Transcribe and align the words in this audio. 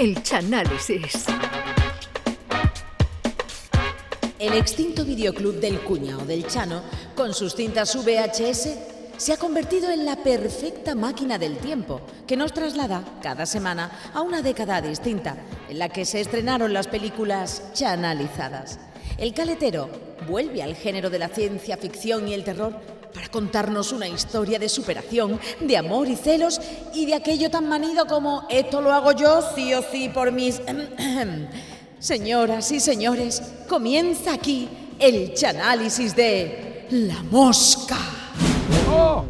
El 0.00 0.22
Chanálisis. 0.22 1.26
El 4.38 4.54
extinto 4.54 5.04
videoclub 5.04 5.60
del 5.60 5.78
cuñado 5.80 6.24
del 6.24 6.46
Chano, 6.46 6.80
con 7.14 7.34
sus 7.34 7.54
cintas 7.54 7.94
VHS, 7.94 8.78
se 9.18 9.32
ha 9.34 9.36
convertido 9.36 9.90
en 9.90 10.06
la 10.06 10.16
perfecta 10.16 10.94
máquina 10.94 11.36
del 11.36 11.58
tiempo 11.58 12.00
que 12.26 12.38
nos 12.38 12.54
traslada 12.54 13.04
cada 13.20 13.44
semana 13.44 13.90
a 14.14 14.22
una 14.22 14.40
década 14.40 14.80
distinta 14.80 15.36
en 15.68 15.78
la 15.78 15.90
que 15.90 16.06
se 16.06 16.22
estrenaron 16.22 16.72
las 16.72 16.88
películas 16.88 17.64
chanalizadas. 17.74 18.78
El 19.18 19.34
caletero 19.34 19.90
vuelve 20.26 20.62
al 20.62 20.76
género 20.76 21.10
de 21.10 21.18
la 21.18 21.28
ciencia 21.28 21.76
ficción 21.76 22.26
y 22.26 22.32
el 22.32 22.44
terror 22.44 22.99
para 23.12 23.28
contarnos 23.28 23.92
una 23.92 24.08
historia 24.08 24.58
de 24.58 24.68
superación, 24.68 25.40
de 25.60 25.76
amor 25.76 26.08
y 26.08 26.16
celos 26.16 26.60
y 26.94 27.06
de 27.06 27.14
aquello 27.14 27.50
tan 27.50 27.68
manido 27.68 28.06
como 28.06 28.46
esto 28.50 28.80
lo 28.80 28.92
hago 28.92 29.12
yo 29.12 29.40
sí 29.54 29.74
o 29.74 29.82
sí 29.82 30.08
por 30.08 30.32
mis... 30.32 30.60
Señoras 32.00 32.72
y 32.72 32.80
señores, 32.80 33.42
comienza 33.68 34.32
aquí 34.32 34.70
el 34.98 35.34
chanálisis 35.34 36.16
de 36.16 36.86
La 36.90 37.22
Mosca. 37.24 37.98
¡Oh! 38.90 39.26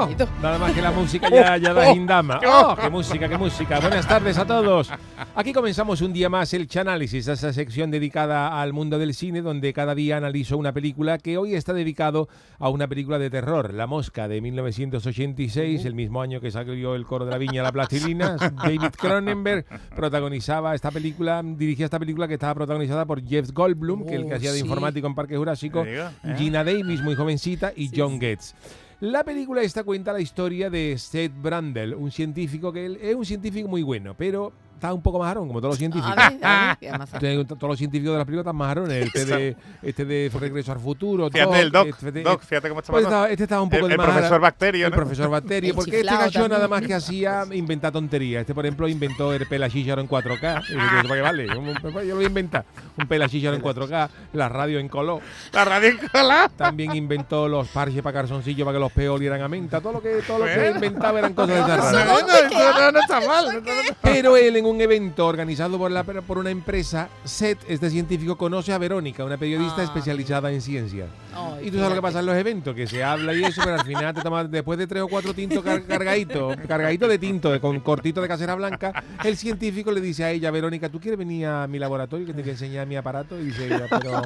¡Oh! 0.00 0.08
Nada 0.40 0.58
más 0.58 0.72
que 0.72 0.80
la 0.80 0.92
música 0.92 1.28
ya, 1.28 1.56
ya 1.58 1.74
da 1.74 1.92
indama. 1.92 2.40
¡Oh! 2.46 2.74
¡Qué 2.74 2.88
música, 2.88 3.28
qué 3.28 3.36
música! 3.36 3.80
Buenas 3.80 4.08
tardes 4.08 4.38
a 4.38 4.46
todos. 4.46 4.90
Aquí 5.34 5.52
comenzamos 5.52 6.00
un 6.00 6.14
día 6.14 6.30
más 6.30 6.54
el 6.54 6.68
Chanálisis, 6.68 7.28
esa 7.28 7.52
sección 7.52 7.90
dedicada 7.90 8.62
al 8.62 8.72
mundo 8.72 8.98
del 8.98 9.12
cine, 9.12 9.42
donde 9.42 9.74
cada 9.74 9.94
día 9.94 10.16
analizo 10.16 10.56
una 10.56 10.72
película 10.72 11.18
que 11.18 11.36
hoy 11.36 11.54
está 11.54 11.74
dedicado 11.74 12.28
a 12.58 12.70
una 12.70 12.88
película 12.88 13.18
de 13.18 13.28
terror, 13.28 13.74
La 13.74 13.86
Mosca, 13.86 14.26
de 14.26 14.40
1986, 14.40 15.84
el 15.84 15.94
mismo 15.94 16.22
año 16.22 16.40
que 16.40 16.50
salió 16.50 16.94
El 16.94 17.04
coro 17.04 17.26
de 17.26 17.32
la 17.32 17.38
viña 17.38 17.62
La 17.62 17.72
plastilina. 17.72 18.36
David 18.64 18.94
Cronenberg 18.96 19.66
protagonizaba 19.94 20.74
esta 20.74 20.90
película, 20.90 21.42
dirigía 21.44 21.84
esta 21.84 21.98
película 21.98 22.26
que 22.26 22.34
estaba 22.34 22.54
protagonizada 22.54 23.04
por 23.04 23.22
Jeff 23.22 23.50
Goldblum, 23.52 24.06
que 24.06 24.14
el 24.14 24.26
que 24.26 24.34
hacía 24.34 24.52
de 24.52 24.60
informático 24.60 25.06
en 25.06 25.14
Parque 25.14 25.36
Jurásico, 25.36 25.84
¿eh? 25.86 26.08
Gina 26.38 26.64
Davis, 26.64 27.02
muy 27.02 27.14
jovencita, 27.14 27.72
y 27.76 27.90
John 27.94 28.18
Getz. 28.18 28.54
La 29.00 29.24
película 29.24 29.62
esta 29.62 29.82
cuenta 29.82 30.12
la 30.12 30.20
historia 30.20 30.68
de 30.68 30.98
Seth 30.98 31.32
Brandel, 31.40 31.94
un 31.94 32.10
científico 32.10 32.70
que 32.70 32.98
es 33.00 33.14
un 33.14 33.24
científico 33.24 33.66
muy 33.66 33.82
bueno, 33.82 34.14
pero 34.14 34.52
está 34.80 34.94
un 34.94 35.02
poco 35.02 35.18
majarón, 35.18 35.46
como 35.46 35.60
todos 35.60 35.72
los 35.72 35.78
científicos. 35.78 36.10
A 36.16 36.30
ver, 36.30 36.38
a 36.44 36.66
ver, 36.68 36.76
¿qué 36.78 36.98
más? 36.98 37.12
Entonces, 37.14 37.46
Todos 37.58 37.70
los 37.70 37.78
científicos 37.78 38.12
de 38.14 38.18
las 38.18 38.24
películas 38.26 38.44
están 38.44 38.56
majarones. 38.56 39.06
Este 39.06 39.24
de, 39.26 39.56
este 39.82 40.04
de 40.06 40.30
Regreso 40.40 40.72
al 40.72 40.80
Futuro. 40.80 41.28
Fíjate 41.30 41.60
el 41.60 41.70
Doc, 41.70 41.86
este 41.88 42.12
de- 42.12 42.22
Doc, 42.22 42.42
fíjate 42.42 42.68
cómo 42.70 42.80
está 42.80 42.92
pues 42.92 43.04
estaba- 43.04 43.28
este 43.30 43.42
estaba 43.44 43.62
un 43.62 43.68
poco 43.70 43.82
El- 43.84 43.88
de 43.88 43.94
el 43.94 44.00
profesor 44.00 44.40
Bacterio, 44.40 44.86
El 44.86 44.90
¿no? 44.92 44.96
profesor 44.96 45.28
Bacterio. 45.30 45.70
El 45.70 45.76
porque 45.76 46.00
este 46.00 46.08
también. 46.08 46.48
nada 46.50 46.68
más 46.68 46.82
que 46.82 46.94
hacía 46.94 47.44
inventar 47.52 47.92
tonterías. 47.92 48.40
Este, 48.40 48.54
por 48.54 48.64
ejemplo, 48.64 48.88
inventó 48.88 49.32
el 49.34 49.46
pelachícharo 49.46 50.00
en 50.00 50.08
4K. 50.08 50.62
Y 50.68 50.72
digo, 50.72 50.80
¿Para 51.08 51.14
qué 51.14 51.20
vale? 51.20 51.58
Un- 51.58 51.74
Yo 51.74 51.90
lo 51.90 52.14
voy 52.16 52.24
a 52.24 52.28
inventar. 52.28 52.64
Un 52.96 53.06
pelachícharo 53.06 53.54
en 53.54 53.62
4K, 53.62 54.08
la 54.32 54.48
radio 54.48 54.78
en 54.78 54.88
color. 54.88 55.20
La 55.52 55.64
radio 55.64 55.88
en 55.90 55.98
cola. 56.08 56.50
También 56.56 56.94
inventó 56.96 57.48
los 57.48 57.68
parches 57.68 58.02
para 58.02 58.20
calzoncillos 58.20 58.64
para 58.64 58.76
que 58.76 58.80
los 58.80 58.92
peos 58.92 59.16
olieran 59.16 59.42
a 59.42 59.48
menta. 59.48 59.80
Todo 59.80 59.92
lo 59.94 60.00
que, 60.02 60.20
todo 60.26 60.38
lo 60.40 60.44
que 60.46 60.70
inventaba 60.74 61.18
eran 61.18 61.34
cosas 61.34 61.54
de 61.54 61.60
esas 61.60 61.76
No, 61.92 61.98
raras. 61.98 62.06
no, 62.06 62.20
no, 62.20 62.80
no, 62.80 62.92
no 62.92 62.98
está 63.00 63.20
mal. 63.26 63.44
no, 63.46 63.52
no, 63.52 63.60
no. 63.60 63.96
Pero 64.02 64.36
él 64.36 64.56
en 64.56 64.66
un 64.70 64.80
evento 64.80 65.26
organizado 65.26 65.76
por, 65.78 65.90
la, 65.90 66.04
por 66.04 66.38
una 66.38 66.50
empresa, 66.50 67.08
Seth, 67.24 67.58
este 67.68 67.90
científico, 67.90 68.36
conoce 68.36 68.72
a 68.72 68.78
Verónica, 68.78 69.24
una 69.24 69.36
periodista 69.36 69.80
Ah. 69.82 69.84
especializada 69.84 70.50
en 70.52 70.60
ciencia. 70.60 71.06
Ay, 71.34 71.68
Y 71.68 71.70
tú 71.70 71.76
sabes 71.78 71.90
lo 71.90 71.94
que 71.96 72.02
pasa 72.02 72.20
en 72.20 72.26
los 72.26 72.36
eventos, 72.36 72.74
que 72.74 72.86
se 72.86 73.02
habla 73.04 73.32
y 73.34 73.44
eso, 73.44 73.60
pero 73.64 73.76
al 73.76 73.84
final 73.86 74.14
te 74.14 74.20
tomas, 74.22 74.50
después 74.50 74.78
de 74.78 74.86
tres 74.86 75.02
o 75.02 75.08
cuatro 75.08 75.32
tintos 75.34 75.62
car- 75.62 75.82
cargaditos, 75.84 76.56
cargaditos 76.66 77.08
de 77.08 77.18
tinto, 77.18 77.50
de- 77.52 77.60
con 77.60 77.78
cortito 77.80 78.20
de 78.20 78.28
casera 78.28 78.54
blanca, 78.54 79.04
el 79.24 79.36
científico 79.36 79.92
le 79.92 80.00
dice 80.00 80.24
a 80.24 80.30
ella, 80.30 80.50
Verónica, 80.50 80.88
¿tú 80.88 80.98
quieres 81.00 81.18
venir 81.18 81.46
a 81.46 81.66
mi 81.66 81.78
laboratorio 81.78 82.26
que 82.26 82.32
te 82.34 82.40
voy 82.42 82.48
a 82.50 82.52
enseñar 82.52 82.86
mi 82.86 82.96
aparato? 82.96 83.38
Y 83.40 83.44
dice 83.46 83.66
ella, 83.66 83.86
pero 83.90 84.22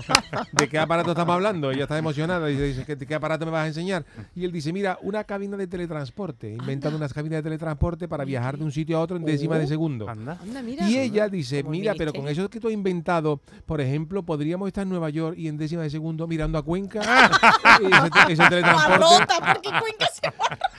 ¿de 0.53 0.69
qué 0.69 0.78
aparato 0.78 1.10
estamos 1.10 1.34
hablando? 1.34 1.70
Ella 1.70 1.82
está 1.82 1.98
emocionada, 1.98 2.47
dice, 2.47 2.62
dice 2.65 2.84
¿qué, 2.84 2.97
¿qué 2.97 3.15
aparato 3.15 3.44
me 3.44 3.53
vas 3.53 3.65
a 3.65 3.69
enseñar? 3.69 4.04
Y 4.34 4.44
él 4.44 4.53
dice, 4.53 4.72
mira, 4.72 4.98
una 5.03 5.25
cabina 5.25 5.56
de 5.56 5.66
teletransporte, 5.66 6.50
inventando 6.53 6.97
unas 6.97 7.12
cabinas 7.12 7.38
de 7.38 7.42
teletransporte 7.44 8.09
para 8.09 8.25
viajar 8.25 8.56
de 8.59 8.65
un 8.65 8.72
sitio 8.72 8.97
a 8.98 9.00
otro 9.00 9.16
en 9.16 9.25
décimas 9.25 9.59
de 9.59 9.66
segundo. 9.66 10.09
Anda. 10.09 10.38
Anda, 10.42 10.62
mira. 10.62 10.88
Y 10.88 10.98
ella 10.98 11.28
dice, 11.28 11.62
mira, 11.62 11.92
pero 11.97 12.12
con 12.12 12.22
ministerio. 12.22 12.44
eso 12.44 12.50
que 12.50 12.60
tú 12.60 12.69
has 12.69 12.75
inventado, 12.75 13.41
por 13.66 13.81
ejemplo, 13.81 14.22
podríamos 14.22 14.66
estar 14.69 14.82
en 14.82 14.88
Nueva 14.91 15.10
York 15.10 15.36
y 15.38 15.48
en 15.48 15.56
décima 15.56 15.82
de 15.82 15.91
segundo 15.91 16.26
mirando 16.26 16.59
a 16.59 16.62
Cuenca. 16.62 16.94
Ese, 17.00 18.10
te- 18.10 18.32
ese 18.32 18.49
teletransporte. 18.49 18.99
Parrota, 18.99 19.34
porque 19.55 19.69
Cuenca 19.81 20.06
se. 20.12 20.32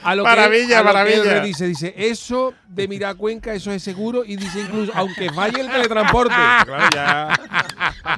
A 0.03 0.15
lo 0.15 0.23
que- 0.23 0.29
Maravilla, 0.29 0.79
a 0.79 0.81
lo 0.81 0.87
que 0.87 0.93
maravilla. 0.93 1.17
él 1.17 1.27
le 1.41 1.41
dice, 1.41 1.67
dice, 1.67 1.93
eso 1.97 2.53
de 2.67 2.87
mirar 2.87 3.11
a 3.11 3.15
Cuenca, 3.15 3.53
eso 3.53 3.71
es 3.71 3.81
seguro. 3.83 4.23
Y 4.25 4.35
dice 4.35 4.61
incluso, 4.61 4.91
aunque 4.95 5.31
falle 5.31 5.61
el 5.61 5.69
teletransporte. 5.71 6.33
Claro, 6.35 6.89
ya. 6.93 7.39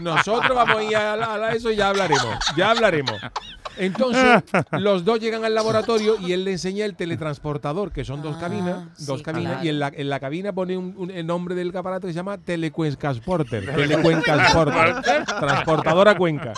Nosotros 0.02 0.56
vamos 0.56 0.78
a 0.78 0.84
ir 0.84 0.96
a, 0.96 1.16
la- 1.16 1.34
a 1.34 1.38
la- 1.38 1.52
eso 1.52 1.72
y 1.72 1.76
ya 1.76 1.90
hablaremos. 1.90 2.36
Ya 2.56 2.72
hablaremos. 2.72 3.20
Entonces, 3.80 4.44
los 4.72 5.06
dos 5.06 5.20
llegan 5.20 5.46
al 5.46 5.54
laboratorio 5.56 6.16
y 6.20 6.32
él 6.34 6.44
le 6.46 6.52
enseña 6.54 6.86
el 6.86 6.96
teletransportador, 6.96 7.92
que 7.92 8.04
son 8.06 8.22
dos 8.22 8.36
Ah, 8.38 8.42
cabinas, 8.42 9.06
dos 9.06 9.20
sí, 9.20 9.24
cabinas, 9.24 9.52
claro. 9.54 9.66
y 9.66 9.70
en 9.70 9.80
la, 9.80 9.92
en 9.96 10.10
la 10.10 10.20
cabina 10.20 10.54
pone 10.54 10.78
un- 10.78 10.94
un- 10.98 11.12
el 11.12 11.26
nombre 11.26 11.56
del 11.56 11.76
aparato 11.76 12.08
que 12.08 12.14
se 12.14 12.18
llama 12.18 12.38
Telecuencasporter. 12.38 13.66
Telecuencasporter. 13.76 15.24
Transportador 15.26 16.08
a 16.10 16.16
Cuenca. 16.18 16.54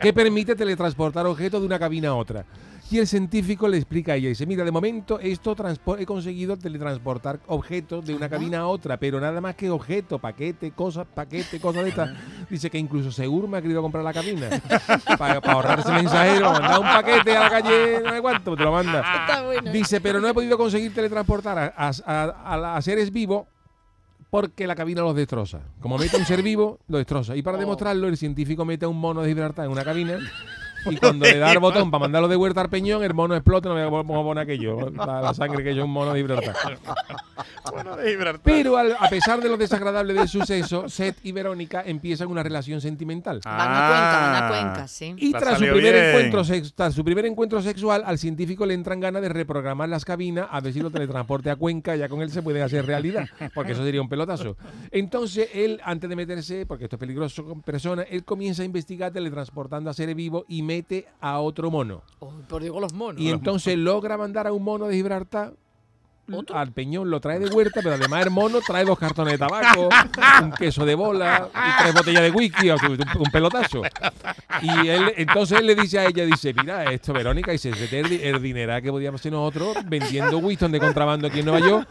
Que 0.00 0.12
permite 0.12 0.54
teletransportar 0.54 1.26
objetos 1.26 1.60
de 1.60 1.66
una 1.66 1.78
cabina 1.78 2.08
a 2.10 2.14
otra. 2.14 2.44
Y 2.90 2.98
el 2.98 3.06
científico 3.06 3.68
le 3.68 3.76
explica 3.76 4.12
a 4.12 4.16
ella, 4.16 4.30
dice, 4.30 4.46
mira, 4.46 4.64
de 4.64 4.70
momento 4.70 5.20
esto 5.20 5.54
he 5.98 6.06
conseguido 6.06 6.56
teletransportar 6.56 7.38
objetos 7.46 8.02
de 8.06 8.14
una 8.14 8.30
cabina 8.30 8.60
a 8.60 8.66
otra, 8.66 8.96
pero 8.96 9.20
nada 9.20 9.42
más 9.42 9.54
que 9.56 9.68
objeto, 9.68 10.18
paquete, 10.18 10.70
cosas, 10.70 11.06
paquete, 11.14 11.60
cosas 11.60 11.82
de 11.82 11.90
estas. 11.90 12.10
Dice 12.48 12.70
que 12.70 12.78
incluso 12.78 13.12
Segur 13.12 13.46
me 13.46 13.58
ha 13.58 13.62
querido 13.62 13.82
comprar 13.82 14.02
la 14.04 14.14
cabina 14.14 14.48
para 15.18 15.34
ahorrarse 15.34 15.88
el 15.90 15.96
mensajero, 15.96 16.50
mandar 16.50 16.78
un 16.80 16.86
paquete 16.86 17.36
a 17.36 17.40
la 17.40 17.50
calle, 17.50 18.00
no 18.02 18.10
sé 18.10 18.20
cuánto, 18.22 18.56
te 18.56 18.62
lo 18.64 18.72
manda. 18.72 19.42
Bueno. 19.44 19.70
Dice, 19.70 20.00
pero 20.00 20.18
no 20.18 20.28
he 20.28 20.32
podido 20.32 20.56
conseguir 20.56 20.94
teletransportar 20.94 21.58
a, 21.58 21.74
a- 21.76 21.92
a- 22.06 22.76
a 22.76 22.80
seres 22.82 23.12
vivos 23.12 23.44
porque 24.30 24.66
la 24.66 24.74
cabina 24.74 25.02
los 25.02 25.14
destroza. 25.14 25.60
Como 25.80 25.98
mete 25.98 26.16
un 26.16 26.24
ser 26.24 26.42
vivo, 26.42 26.78
lo 26.88 26.96
destroza. 26.98 27.36
Y 27.36 27.42
para 27.42 27.58
Oh. 27.58 27.60
demostrarlo, 27.60 28.08
el 28.08 28.16
científico 28.16 28.64
mete 28.64 28.86
un 28.86 28.98
mono 28.98 29.20
de 29.22 29.28
Gibraltar 29.28 29.66
en 29.66 29.72
una 29.72 29.84
cabina 29.84 30.18
y 30.90 30.96
cuando 30.96 31.24
le 31.26 31.38
da 31.38 31.52
el 31.52 31.58
botón 31.60 31.90
para 31.90 32.00
mandarlo 32.02 32.28
de 32.28 32.36
vuelta 32.36 32.60
al 32.60 32.68
peñón, 32.68 33.02
el 33.02 33.14
mono 33.14 33.34
explota. 33.34 33.68
No 33.68 33.74
me 33.74 33.86
voy 33.86 34.00
a 34.00 34.04
poner 34.22 34.42
aquello, 34.44 34.90
la, 34.90 35.20
la 35.20 35.34
sangre 35.34 35.62
que 35.64 35.70
es 35.70 35.78
un 35.78 35.90
mono 35.90 36.12
de 36.12 36.20
Gibraltar. 36.20 36.54
Bueno, 37.70 37.96
de 37.96 38.10
Gibraltar. 38.10 38.40
Pero 38.42 38.76
al- 38.76 38.96
a 38.98 39.08
pesar 39.08 39.40
de 39.40 39.48
lo 39.48 39.56
desagradable 39.56 40.14
del 40.14 40.26
suceso, 40.28 40.88
Seth 40.88 41.18
y 41.22 41.32
Verónica 41.32 41.82
empiezan 41.84 42.28
una 42.28 42.42
relación 42.42 42.80
sentimental. 42.80 43.40
Van 43.44 43.54
a 43.54 43.64
Cuenca, 43.66 44.20
van 44.20 44.34
a 44.34 44.38
Ah. 44.38 44.48
Cuenca, 44.48 44.88
sí. 44.88 45.14
Y 45.18 45.32
tras 45.32 45.58
su, 45.58 45.64
primer 45.66 45.92
bien. 45.92 46.04
encuentro 46.06 46.44
sex- 46.44 46.72
tras 46.74 46.94
su 46.94 47.04
primer 47.04 47.26
encuentro 47.26 47.60
sexual, 47.62 48.02
al 48.06 48.18
científico 48.18 48.64
le 48.66 48.74
entran 48.74 49.00
ganas 49.00 49.20
de 49.22 49.28
reprogramar 49.28 49.88
las 49.88 50.04
cabinas 50.04 50.48
a 50.50 50.60
ver 50.60 50.72
si 50.72 50.80
lo 50.80 50.90
teletransporte 50.90 51.50
a 51.50 51.56
Cuenca, 51.56 51.94
ya 51.94 52.08
con 52.08 52.22
él 52.22 52.30
se 52.30 52.42
puede 52.42 52.62
hacer 52.62 52.86
realidad, 52.86 53.28
porque 53.54 53.72
eso 53.72 53.84
sería 53.84 54.00
un 54.00 54.08
pelotazo. 54.08 54.56
Entonces, 54.90 55.48
él, 55.54 55.80
antes 55.84 56.08
de 56.08 56.16
meterse, 56.16 56.66
porque 56.66 56.84
esto 56.84 56.96
es 56.96 57.00
peligroso 57.00 57.44
con 57.44 57.62
personas, 57.62 58.06
él 58.10 58.24
comienza 58.24 58.62
a 58.62 58.64
investigar 58.64 59.12
teletransportando 59.12 59.90
a 59.90 59.94
seres 59.94 60.16
vivos 60.16 60.44
y 60.48 60.62
mete 60.78 61.06
a 61.20 61.40
otro 61.40 61.70
mono. 61.70 62.02
Oh, 62.20 62.32
por 62.48 62.62
digo 62.62 62.80
los 62.80 62.92
monos. 62.92 63.20
Y 63.20 63.30
entonces 63.30 63.76
logra 63.76 64.16
mandar 64.16 64.46
a 64.46 64.52
un 64.52 64.62
mono 64.62 64.86
de 64.86 64.94
Gibraltar 64.94 65.54
¿Otro? 66.32 66.56
al 66.56 66.72
peñón, 66.72 67.10
lo 67.10 67.20
trae 67.20 67.38
de 67.38 67.48
vuelta, 67.50 67.80
pero 67.82 67.94
además 67.94 68.24
el 68.26 68.30
mono 68.30 68.60
trae 68.66 68.84
dos 68.84 68.98
cartones 68.98 69.32
de 69.34 69.38
tabaco, 69.38 69.88
un 70.42 70.52
queso 70.52 70.84
de 70.84 70.94
bola 70.94 71.48
y 71.54 71.82
tres 71.82 71.94
botellas 71.94 72.22
de 72.22 72.30
whisky, 72.30 72.70
un, 72.70 73.30
pelotazo. 73.32 73.82
Y 74.62 74.88
él, 74.88 75.12
entonces 75.16 75.58
él 75.60 75.66
le 75.66 75.74
dice 75.74 75.98
a 75.98 76.04
ella, 76.06 76.24
dice, 76.26 76.52
mira, 76.54 76.84
esto 76.92 77.12
Verónica, 77.12 77.52
dice, 77.52 77.70
"Este 77.70 77.84
es 77.84 77.92
el, 77.92 78.08
di- 78.10 78.20
el 78.22 78.42
dinero 78.42 78.80
que 78.82 78.90
podíamos 78.90 79.20
hacer 79.20 79.32
nosotros 79.32 79.76
vendiendo 79.86 80.38
Winston 80.38 80.72
de 80.72 80.80
contrabando 80.80 81.26
aquí 81.28 81.40
en 81.40 81.46
Nueva 81.46 81.66
York 81.66 81.88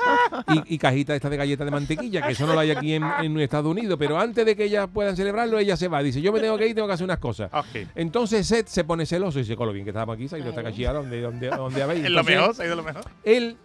y, 0.67 0.75
y 0.75 0.77
cajita 0.77 1.15
esta 1.15 1.29
de 1.29 1.37
galletas 1.37 1.65
de 1.65 1.71
mantequilla, 1.71 2.21
que 2.25 2.33
eso 2.33 2.45
no 2.45 2.53
lo 2.53 2.59
hay 2.59 2.71
aquí 2.71 2.93
en, 2.93 3.03
en 3.21 3.39
Estados 3.39 3.67
Unidos, 3.71 3.97
pero 3.99 4.19
antes 4.19 4.45
de 4.45 4.55
que 4.55 4.65
ellas 4.65 4.87
puedan 4.93 5.15
celebrarlo, 5.15 5.57
ella 5.59 5.75
se 5.77 5.87
va, 5.87 6.03
dice, 6.03 6.21
yo 6.21 6.31
me 6.31 6.39
tengo 6.39 6.57
que 6.57 6.67
ir, 6.67 6.75
tengo 6.75 6.87
que 6.87 6.93
hacer 6.93 7.05
unas 7.05 7.19
cosas. 7.19 7.49
Ok. 7.53 7.87
Entonces 7.95 8.45
Seth 8.47 8.67
se 8.67 8.83
pone 8.83 9.05
celoso 9.05 9.39
y 9.39 9.43
dice, 9.43 9.55
con 9.55 9.67
lo 9.67 9.73
bien 9.73 9.85
que 9.85 9.91
estábamos 9.91 10.15
aquí, 10.15 10.27
se 10.27 10.35
ha 10.35 10.39
ido 10.39 10.49
esta 10.49 10.63
cachilla, 10.63 10.93
¿dónde, 10.93 11.21
dónde, 11.21 11.47
dónde 11.49 11.81
habéis? 11.83 12.05
Es 12.05 12.11
lo 12.11 12.23
mejor, 12.23 12.53
se 12.55 12.63
ha 12.63 12.65
ido 12.67 12.75
lo 12.75 12.83
mejor. 12.83 13.03
él 13.23 13.57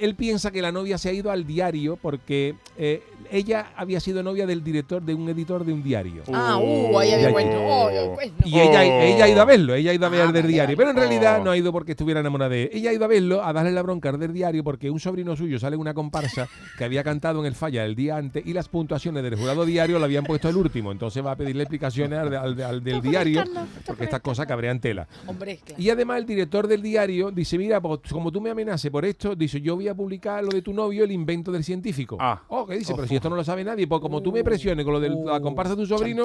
él 0.00 0.14
piensa 0.14 0.50
que 0.50 0.62
la 0.62 0.72
novia 0.72 0.98
se 0.98 1.08
ha 1.08 1.12
ido 1.12 1.30
al 1.30 1.46
diario 1.46 1.96
porque 1.96 2.54
eh, 2.76 3.02
ella 3.30 3.72
había 3.76 4.00
sido 4.00 4.22
novia 4.22 4.46
del 4.46 4.62
director 4.62 5.02
de 5.02 5.14
un 5.14 5.28
editor 5.28 5.64
de 5.64 5.72
un 5.72 5.82
diario. 5.82 6.22
Ah, 6.32 6.58
uh, 6.58 6.98
ahí 6.98 7.10
Ya, 7.10 7.14
había 7.16 7.30
bueno. 7.30 7.50
oh, 7.56 7.90
bueno. 8.14 8.32
Y 8.44 8.58
ella, 8.60 8.80
Oh. 8.80 9.02
ella 9.02 9.24
ha 9.24 9.28
ido 9.28 9.42
a 9.42 9.44
verlo, 9.44 9.74
ella 9.74 9.90
ha 9.90 9.94
ido 9.94 10.06
a 10.06 10.08
ver 10.08 10.20
Ah, 10.22 10.24
el 10.24 10.32
del 10.32 10.46
diario. 10.46 10.76
Pero 10.76 10.90
en 10.90 10.96
realidad 10.96 11.38
Oh. 11.40 11.44
no 11.44 11.50
ha 11.50 11.56
ido 11.56 11.72
porque 11.72 11.92
estuviera 11.92 12.20
enamorada 12.20 12.50
de 12.50 12.64
él. 12.64 12.70
Ella 12.72 12.90
ha 12.90 12.92
ido 12.92 13.04
a 13.04 13.08
verlo, 13.08 13.44
a 13.44 13.52
darle 13.52 13.72
la 13.72 13.82
bronca 13.82 14.08
al 14.10 14.18
del 14.18 14.32
diario, 14.32 14.64
porque 14.64 14.90
un 14.90 15.00
sobrino 15.00 15.36
suyo 15.36 15.58
sale 15.58 15.74
en 15.74 15.80
una 15.80 15.94
comparsa 15.94 16.48
que 16.78 16.84
había 16.84 17.02
cantado 17.04 17.40
en 17.40 17.46
el 17.46 17.54
falla 17.54 17.84
el 17.84 17.94
día 17.94 18.16
antes 18.16 18.44
y 18.46 18.52
las 18.52 18.68
puntuaciones 18.68 19.22
del 19.22 19.36
jurado 19.36 19.64
diario 19.64 19.98
lo 19.98 20.04
habían 20.04 20.24
puesto 20.24 20.48
el 20.48 20.56
último. 20.56 20.92
Entonces 20.92 21.24
va 21.24 21.32
a 21.32 21.36
pedirle 21.36 21.62
explicaciones 21.62 22.18
al, 22.18 22.34
al- 22.34 22.60
al 22.62 22.82
del 22.84 23.00
diario, 23.00 23.44
porque 23.86 24.04
estas 24.04 24.20
cosas 24.20 24.46
cabrean 24.46 24.80
tela. 24.80 25.06
Hombre, 25.26 25.58
claro. 25.64 25.80
Y 25.82 25.90
además 25.90 26.18
el 26.18 26.26
director 26.26 26.66
del 26.66 26.82
diario 26.82 27.30
dice, 27.30 27.58
mira, 27.58 27.80
pues, 27.80 28.00
como 28.10 28.30
tú 28.32 28.40
me 28.40 28.50
amenaces 28.50 28.90
por 28.90 29.04
esto, 29.04 29.34
dice, 29.36 29.60
yo 29.60 29.76
voy 29.76 29.88
a 29.88 29.94
publicar 29.94 30.42
lo 30.42 30.50
de 30.50 30.62
tu 30.62 30.72
novio, 30.72 31.04
el 31.04 31.12
invento 31.12 31.52
del 31.52 31.64
científico. 31.64 32.16
Ah. 32.20 32.42
Oh, 32.48 32.66
¿qué 32.66 32.76
dice? 32.76 32.94
Pero 32.94 33.06
si 33.06 33.16
esto 33.20 33.28
no 33.28 33.36
lo 33.36 33.44
sabe 33.44 33.62
nadie, 33.62 33.86
pues 33.86 34.00
como 34.00 34.22
tú 34.22 34.32
me 34.32 34.42
presiones 34.42 34.82
con 34.84 34.94
lo 34.94 35.00
de 35.00 35.10
la 35.10 35.40
comparsa 35.40 35.74
de 35.76 35.82
tu 35.82 35.86
sobrino. 35.86 36.24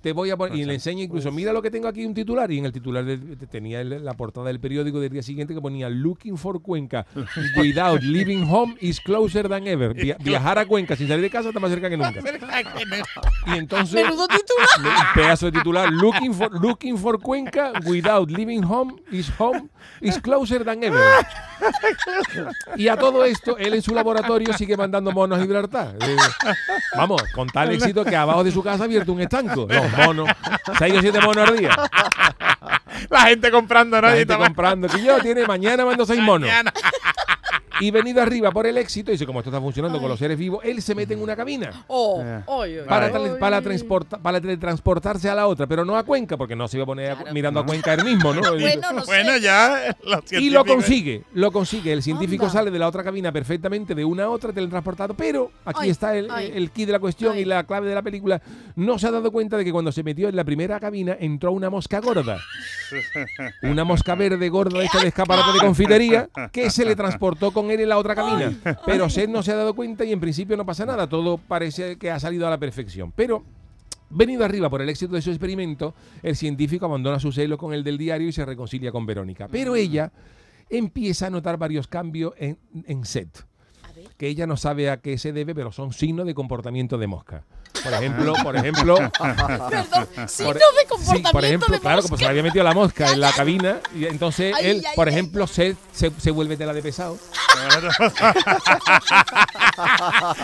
Te 0.00 0.12
voy 0.12 0.30
a 0.30 0.36
poner, 0.36 0.56
y 0.58 0.64
le 0.64 0.74
enseña 0.74 1.02
incluso, 1.02 1.30
mira 1.30 1.52
lo 1.52 1.60
que 1.62 1.70
tengo 1.70 1.86
aquí 1.88 2.04
un 2.06 2.14
titular, 2.14 2.50
y 2.50 2.58
en 2.58 2.64
el 2.66 2.72
titular 2.72 3.04
del- 3.04 3.36
tenía 3.50 3.80
el- 3.80 4.04
la 4.04 4.14
portada 4.14 4.46
del 4.46 4.58
periódico 4.60 4.98
del 5.00 5.10
día 5.10 5.22
siguiente 5.22 5.54
que 5.54 5.60
ponía 5.60 5.88
Looking 5.90 6.38
for 6.38 6.62
Cuenca, 6.62 7.06
without 7.56 8.02
leaving 8.02 8.44
home 8.50 8.76
is 8.80 9.00
closer 9.00 9.48
than 9.48 9.66
ever. 9.66 9.92
Via- 9.94 10.16
viajar 10.20 10.58
a 10.58 10.66
Cuenca 10.66 10.96
sin 10.96 11.08
salir 11.08 11.22
de 11.22 11.30
casa 11.30 11.48
está 11.48 11.60
más 11.60 11.70
cerca 11.70 11.90
que 11.90 11.96
nunca. 11.96 12.20
Y 13.46 13.58
entonces, 13.58 14.02
Menudo 14.04 14.26
titular. 14.28 14.68
un 15.14 15.14
pedazo 15.22 15.46
de 15.46 15.52
titular, 15.52 15.90
looking 15.90 16.34
for, 16.34 16.50
looking 16.60 16.96
for 16.98 17.18
Cuenca, 17.20 17.72
without 17.86 18.30
leaving 18.30 18.62
home 18.62 18.94
is 19.10 19.30
home 19.38 19.68
is 20.00 20.18
closer 20.20 20.64
than 20.64 20.82
ever. 20.84 21.00
Y 22.76 22.88
a 22.88 22.96
todo 22.96 23.24
esto, 23.24 23.56
él 23.58 23.74
en 23.74 23.82
su 23.82 23.94
laboratorio 23.94 24.52
sigue 24.54 24.76
mandando 24.76 25.12
monos 25.12 25.38
a 25.38 25.42
Gibraltar. 25.42 25.96
Eh, 26.00 26.16
vamos, 26.96 27.22
con 27.34 27.48
tal 27.48 27.70
éxito 27.72 28.04
que 28.04 28.16
abajo 28.16 28.44
de 28.44 28.50
su 28.50 28.62
casa 28.62 28.84
ha 28.84 28.86
abierto 28.86 29.12
un 29.12 29.20
estanco. 29.20 29.66
Los 29.68 29.89
monos, 29.96 30.28
seis 30.78 30.94
o 30.96 31.00
siete 31.00 31.20
monos 31.20 31.48
al 31.48 31.58
día. 31.58 31.76
La 33.08 33.22
gente 33.22 33.50
comprando, 33.50 34.00
¿no? 34.00 34.08
La 34.08 34.14
gente 34.14 34.36
comprando. 34.36 34.88
Que 34.88 35.02
yo 35.02 35.18
tiene 35.20 35.46
mañana 35.46 35.84
mando 35.84 36.04
seis 36.04 36.20
monos. 36.20 36.48
Mañana. 36.48 36.72
Y 37.80 37.90
venido 37.90 38.20
arriba 38.22 38.50
por 38.52 38.66
el 38.66 38.76
éxito, 38.78 39.10
dice, 39.10 39.26
como 39.26 39.40
esto 39.40 39.50
está 39.50 39.60
funcionando 39.60 39.98
con 40.00 40.08
los 40.08 40.18
seres 40.18 40.38
vivos, 40.38 40.60
él 40.64 40.80
se 40.82 40.94
mete 40.94 41.14
en 41.14 41.22
una 41.22 41.34
cabina. 41.34 41.84
Oh, 41.88 42.22
Eh. 42.22 42.84
Para, 42.88 43.10
para, 43.38 43.60
transporta- 43.62 44.18
para 44.18 44.40
teletransportarse 44.40 45.28
a 45.28 45.34
la 45.34 45.46
otra, 45.46 45.66
pero 45.66 45.84
no 45.84 45.96
a 45.96 46.02
Cuenca, 46.04 46.36
porque 46.36 46.54
no 46.54 46.68
se 46.68 46.76
iba 46.76 46.84
a 46.84 46.86
poner 46.86 47.10
a- 47.12 47.32
mirando 47.32 47.60
a 47.60 47.66
Cuenca 47.66 47.94
él 47.94 48.04
mismo, 48.04 48.32
¿no? 48.34 48.40
Bueno, 48.60 48.92
no 48.92 49.04
Bueno, 49.06 49.32
sé. 49.34 49.40
ya. 49.40 49.96
y 50.32 50.50
lo 50.50 50.64
consigue, 50.64 51.22
lo 51.34 51.50
consigue. 51.50 51.92
El 51.92 52.02
científico 52.02 52.44
Anda. 52.44 52.52
sale 52.52 52.70
de 52.70 52.78
la 52.78 52.86
otra 52.88 53.02
cabina 53.02 53.32
perfectamente 53.32 53.94
de 53.94 54.04
una 54.04 54.24
a 54.24 54.30
otra 54.30 54.52
teletransportado, 54.52 55.14
pero 55.14 55.50
aquí 55.64 55.80
Ay, 55.84 55.90
está 55.90 56.14
el, 56.16 56.30
el 56.30 56.70
key 56.70 56.84
de 56.84 56.92
la 56.92 56.98
cuestión 56.98 57.34
Ay. 57.34 57.42
y 57.42 57.44
la 57.46 57.64
clave 57.64 57.88
de 57.88 57.94
la 57.94 58.02
película. 58.02 58.40
No 58.76 58.98
se 58.98 59.06
ha 59.06 59.10
dado 59.10 59.30
cuenta 59.32 59.56
de 59.56 59.64
que 59.64 59.72
cuando 59.72 59.90
se 59.92 60.02
metió 60.02 60.28
en 60.28 60.36
la 60.36 60.44
primera 60.44 60.78
cabina 60.78 61.16
entró 61.18 61.52
una 61.52 61.70
mosca 61.70 62.00
gorda. 62.00 62.38
Una 63.62 63.84
mosca 63.84 64.14
verde 64.16 64.48
gorda 64.48 64.78
de 64.80 64.84
esta 64.84 65.00
de 65.00 65.08
escaparate 65.08 65.52
de 65.52 65.58
confitería 65.60 66.28
que 66.52 66.70
se 66.70 66.84
le 66.84 66.96
transportó 66.96 67.52
con 67.52 67.69
él 67.70 67.80
en 67.80 67.88
la 67.88 67.98
otra 67.98 68.14
cabina. 68.14 68.52
Pero 68.86 69.08
Seth 69.08 69.28
no 69.30 69.42
se 69.42 69.52
ha 69.52 69.56
dado 69.56 69.74
cuenta 69.74 70.04
y 70.04 70.12
en 70.12 70.20
principio 70.20 70.56
no 70.56 70.66
pasa 70.66 70.84
nada. 70.86 71.08
Todo 71.08 71.38
parece 71.38 71.96
que 71.96 72.10
ha 72.10 72.18
salido 72.20 72.46
a 72.46 72.50
la 72.50 72.58
perfección. 72.58 73.12
Pero 73.14 73.44
Venido 74.12 74.44
arriba 74.44 74.68
por 74.68 74.82
el 74.82 74.88
éxito 74.88 75.14
de 75.14 75.22
su 75.22 75.30
experimento, 75.30 75.94
el 76.24 76.34
científico 76.34 76.84
abandona 76.84 77.20
su 77.20 77.30
celo 77.30 77.56
con 77.56 77.72
el 77.72 77.84
del 77.84 77.96
diario 77.96 78.26
y 78.26 78.32
se 78.32 78.44
reconcilia 78.44 78.90
con 78.90 79.06
Verónica. 79.06 79.46
Pero 79.46 79.76
ella 79.76 80.10
empieza 80.68 81.28
a 81.28 81.30
notar 81.30 81.58
varios 81.58 81.86
cambios 81.86 82.32
en, 82.36 82.58
en 82.86 83.04
Seth, 83.04 83.44
que 84.16 84.26
ella 84.26 84.48
no 84.48 84.56
sabe 84.56 84.90
a 84.90 84.96
qué 84.96 85.16
se 85.16 85.32
debe, 85.32 85.54
pero 85.54 85.70
son 85.70 85.92
signos 85.92 86.26
de 86.26 86.34
comportamiento 86.34 86.98
de 86.98 87.06
mosca. 87.06 87.44
Por 87.84 87.94
ejemplo, 87.94 88.32
por 88.42 88.56
ejemplo, 88.56 88.96
Perdón, 89.18 90.28
signo 90.28 90.52
por- 90.52 90.54
de 90.58 90.60
sí, 90.60 90.86
comportamiento 90.88 91.30
por 91.30 91.44
ejemplo, 91.44 91.74
de 91.76 91.80
claro, 91.80 92.02
como 92.02 92.16
se 92.16 92.24
le 92.24 92.30
había 92.30 92.42
metido 92.42 92.64
la 92.64 92.74
mosca 92.74 93.12
en 93.12 93.20
la 93.20 93.30
cabina, 93.36 93.78
y 93.94 94.06
entonces 94.06 94.54
Ay, 94.58 94.66
él, 94.66 94.82
ay, 94.86 94.96
por 94.96 95.06
ay, 95.08 95.14
ejemplo, 95.14 95.46
Seth 95.46 95.76
se, 95.92 96.10
se 96.18 96.30
vuelve 96.32 96.56
tela 96.56 96.74
de 96.74 96.82
pesado. 96.82 97.16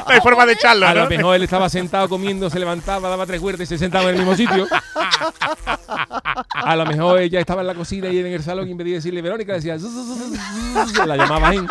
No 0.07 0.13
hay 0.13 0.21
forma 0.21 0.47
de 0.47 0.53
echarlo, 0.53 0.87
A 0.87 0.95
lo 0.95 1.09
mejor 1.09 1.37
él 1.37 1.43
estaba 1.43 1.69
sentado 1.69 2.09
comiendo, 2.09 2.49
se 2.51 2.59
levantaba, 2.59 3.09
daba 3.09 3.27
tres 3.27 3.41
vueltas 3.41 3.65
y 3.65 3.67
se 3.67 3.79
sentaba 3.79 4.11
en 4.11 4.17
el 4.17 4.17
mismo 4.17 4.35
sitio. 4.35 4.67
A 6.53 6.77
lo 6.77 6.87
mejor 6.87 7.21
ella 7.21 7.41
estaba 7.41 7.61
en 7.61 7.67
la 7.67 7.75
cocina 7.75 8.09
y 8.09 8.19
en 8.19 8.27
el 8.27 8.43
salón 8.43 8.69
y 8.69 8.73
en 8.73 8.77
vez 8.77 8.87
de 8.87 8.93
decirle 8.95 9.23
Verónica 9.23 9.55
decía 9.55 9.77
la 11.07 11.17
llamaba 11.17 11.55
en. 11.55 11.69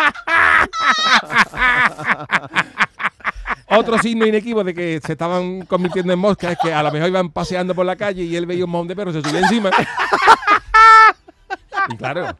Otro 3.67 3.97
signo 3.99 4.25
inequívoco 4.25 4.63
de 4.63 4.73
que 4.73 5.01
se 5.03 5.13
estaban 5.13 5.65
convirtiendo 5.65 6.13
en 6.13 6.19
moscas 6.19 6.53
es 6.53 6.57
que 6.61 6.73
a 6.73 6.83
lo 6.83 6.91
mejor 6.91 7.09
iban 7.09 7.29
paseando 7.31 7.73
por 7.73 7.85
la 7.85 7.95
calle 7.95 8.23
y 8.23 8.35
él 8.35 8.45
veía 8.45 8.65
un 8.65 8.71
mojón 8.71 8.87
de 8.87 8.95
perro, 8.95 9.11
se 9.11 9.21
subía 9.21 9.39
encima. 9.39 9.71
Y 11.89 11.97
claro. 11.97 12.35